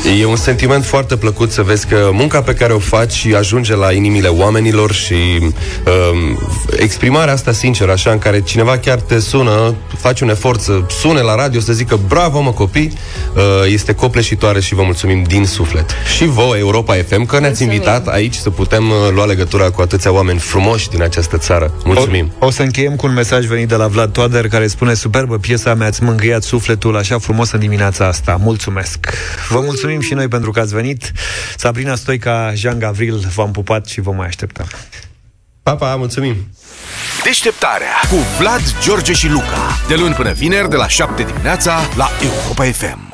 [0.05, 3.91] E un sentiment foarte plăcut să vezi că munca pe care o faci ajunge la
[3.91, 6.39] inimile oamenilor și um,
[6.77, 11.19] exprimarea asta sinceră, așa, în care cineva chiar te sună, faci un efort să sune
[11.19, 12.93] la radio, să zică bravo mă copii,
[13.35, 15.91] uh, este copleșitoare și vă mulțumim din suflet.
[16.15, 17.71] Și voi, Europa FM, că ne-ați Mulțumim.
[17.71, 21.73] invitat aici să putem uh, lua legătura cu atâția oameni frumoși din această țară.
[21.85, 22.31] Mulțumim!
[22.39, 25.37] O, o să încheiem cu un mesaj venit de la Vlad Toader care spune Superbă
[25.37, 28.39] piesa mea, ați mângâiat sufletul așa frumos în dimineața asta.
[28.43, 28.97] Mulțumesc!
[29.49, 29.59] Vă
[29.91, 31.11] mulțumim și noi pentru că ați venit.
[31.57, 34.67] Sabrina Stoica, Jean Gavril, v-am pupat și vă mai așteptăm.
[35.63, 36.35] Pa, pa, mulțumim!
[37.23, 39.77] Deșteptarea cu Vlad, George și Luca.
[39.87, 43.11] De luni până vineri, de la 7 dimineața, la Europa FM.